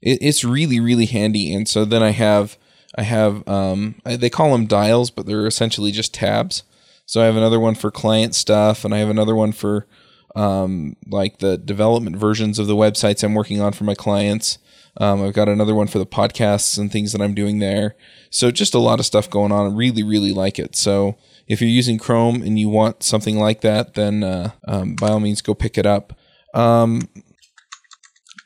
[0.00, 1.52] it, it's really, really handy.
[1.52, 2.56] And so then I have,
[2.96, 6.62] I have, um, they call them dials, but they're essentially just tabs.
[7.04, 9.86] So I have another one for client stuff and I have another one for
[10.34, 14.58] um, like the development versions of the websites I'm working on for my clients.
[14.98, 17.94] Um, I've got another one for the podcasts and things that I'm doing there.
[18.30, 19.70] So just a lot of stuff going on.
[19.70, 20.74] I really, really like it.
[20.76, 25.08] So if you're using Chrome and you want something like that, then uh, um, by
[25.08, 26.18] all means go pick it up.
[26.52, 27.08] Um,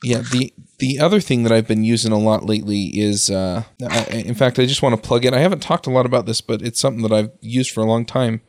[0.02, 4.04] yeah, the the other thing that I've been using a lot lately is, uh, I,
[4.06, 5.32] in fact, I just want to plug in.
[5.32, 7.86] I haven't talked a lot about this, but it's something that I've used for a
[7.86, 8.40] long time,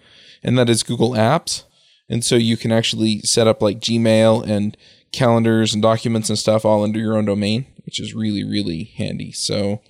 [0.42, 1.64] and that is Google Apps.
[2.10, 4.76] And so you can actually set up like Gmail and
[5.14, 9.32] calendars and documents and stuff all under your own domain, which is really, really handy.
[9.32, 9.82] So,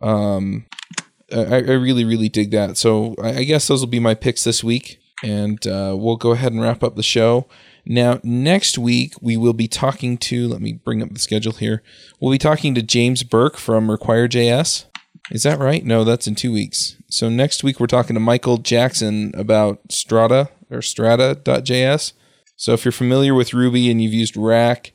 [0.00, 0.66] um,
[1.30, 2.78] I, I really, really dig that.
[2.78, 6.30] So I, I guess those will be my picks this week, and uh, we'll go
[6.30, 7.46] ahead and wrap up the show.
[7.84, 11.82] Now, next week, we will be talking to, let me bring up the schedule here.
[12.20, 14.84] We'll be talking to James Burke from Require.js.
[15.30, 15.84] Is that right?
[15.84, 16.96] No, that's in two weeks.
[17.10, 22.12] So next week, we're talking to Michael Jackson about Strata or Strata.js.
[22.58, 24.92] So if you're familiar with Ruby and you've used Rack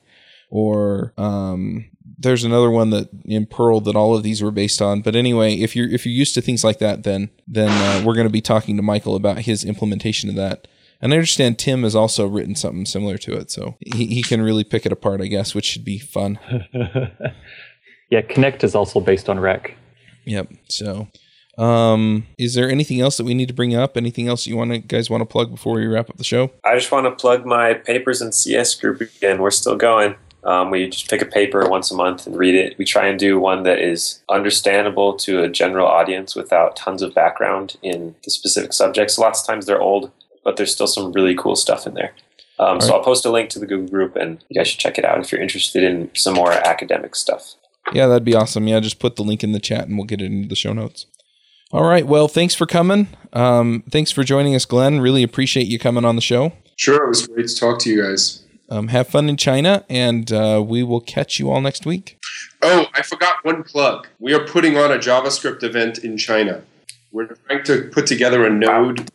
[0.49, 1.89] or um,
[2.19, 5.01] there's another one that in Perl that all of these were based on.
[5.01, 8.15] But anyway, if you're if you're used to things like that, then then uh, we're
[8.15, 10.67] going to be talking to Michael about his implementation of that.
[11.01, 14.41] And I understand Tim has also written something similar to it, so he, he can
[14.41, 16.39] really pick it apart, I guess, which should be fun.
[18.09, 19.75] yeah, Connect is also based on Rack.
[20.25, 20.53] Yep.
[20.69, 21.09] So,
[21.57, 23.95] um, is there anything else that we need to bring up?
[23.95, 26.51] Anything else you want to guys want to plug before we wrap up the show?
[26.63, 29.41] I just want to plug my papers in CS group again.
[29.41, 30.15] We're still going.
[30.43, 32.77] Um, we just pick a paper once a month and read it.
[32.77, 37.13] We try and do one that is understandable to a general audience without tons of
[37.13, 39.17] background in the specific subjects.
[39.17, 40.11] Lots of times they're old,
[40.43, 42.13] but there's still some really cool stuff in there.
[42.59, 42.97] Um, so right.
[42.97, 45.19] I'll post a link to the Google group, and you guys should check it out
[45.19, 47.55] if you're interested in some more academic stuff.
[47.93, 48.67] Yeah, that'd be awesome.
[48.67, 50.73] Yeah, just put the link in the chat and we'll get it into the show
[50.73, 51.05] notes.
[51.73, 52.05] All right.
[52.05, 53.07] Well, thanks for coming.
[53.33, 55.01] Um, thanks for joining us, Glenn.
[55.01, 56.53] Really appreciate you coming on the show.
[56.75, 58.43] Sure, it was great to talk to you guys.
[58.69, 62.19] Um, have fun in China, and uh, we will catch you all next week.
[62.61, 64.07] Oh, I forgot one plug.
[64.19, 66.61] We are putting on a JavaScript event in China.
[67.11, 69.09] We're trying to put together a node,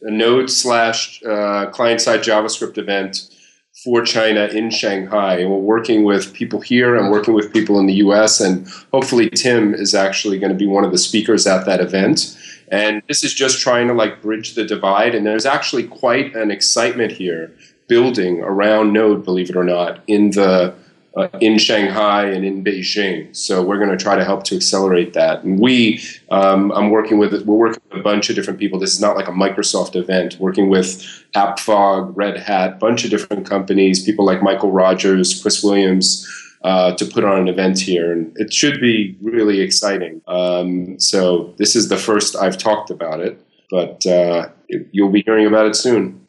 [0.00, 3.28] a node slash uh, client side JavaScript event
[3.84, 5.38] for China in Shanghai.
[5.38, 8.40] And we're working with people here and working with people in the US.
[8.40, 12.36] And hopefully, Tim is actually going to be one of the speakers at that event.
[12.70, 15.14] And this is just trying to like bridge the divide.
[15.14, 17.54] And there's actually quite an excitement here
[17.86, 20.74] building around Node, believe it or not, in the
[21.18, 23.34] uh, in Shanghai and in Beijing.
[23.36, 25.42] So we're going to try to help to accelerate that.
[25.42, 26.00] And we,
[26.30, 28.78] um, I'm working with, we're working with a bunch of different people.
[28.78, 30.36] This is not like a Microsoft event.
[30.38, 31.02] Working with
[31.34, 36.26] AppFog, Red Hat, bunch of different companies, people like Mikeal Rogers, Chris Williams.
[36.64, 40.20] Uh, to put on an event here, and it should be really exciting.
[40.26, 43.40] Um, so this is the first I've talked about it,
[43.70, 44.48] but uh,
[44.90, 46.26] you'll be hearing about it soon.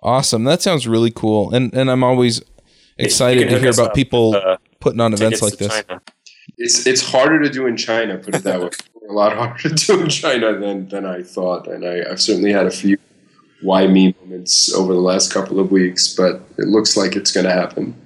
[0.00, 0.44] Awesome.
[0.44, 1.52] That sounds really cool.
[1.52, 2.40] And and I'm always
[2.98, 5.68] excited to hear about up people uh, putting on events like this.
[5.68, 6.02] China.
[6.58, 8.70] It's it's harder to do in China, put it that way.
[9.08, 12.52] a lot harder to do in China than than I thought, and I, I've certainly
[12.52, 12.98] had a few
[13.62, 17.46] why me moments over the last couple of weeks, but it looks like it's going
[17.46, 18.00] to happen.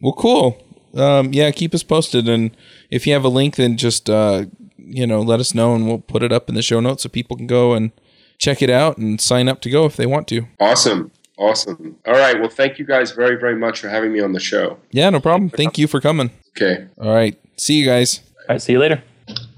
[0.00, 0.58] Well, cool.
[0.94, 2.56] Um, yeah, keep us posted, and
[2.90, 4.46] if you have a link, then just uh,
[4.78, 7.08] you know let us know, and we'll put it up in the show notes so
[7.08, 7.90] people can go and
[8.38, 10.46] check it out and sign up to go if they want to.
[10.60, 11.96] Awesome, awesome.
[12.06, 14.78] All right, well, thank you guys very very much for having me on the show.
[14.90, 15.50] Yeah, no problem.
[15.50, 16.30] Thank you for coming.
[16.56, 16.86] Okay.
[17.00, 17.38] All right.
[17.56, 18.20] See you guys.
[18.48, 19.02] All right, see you later.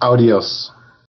[0.01, 0.71] Adios.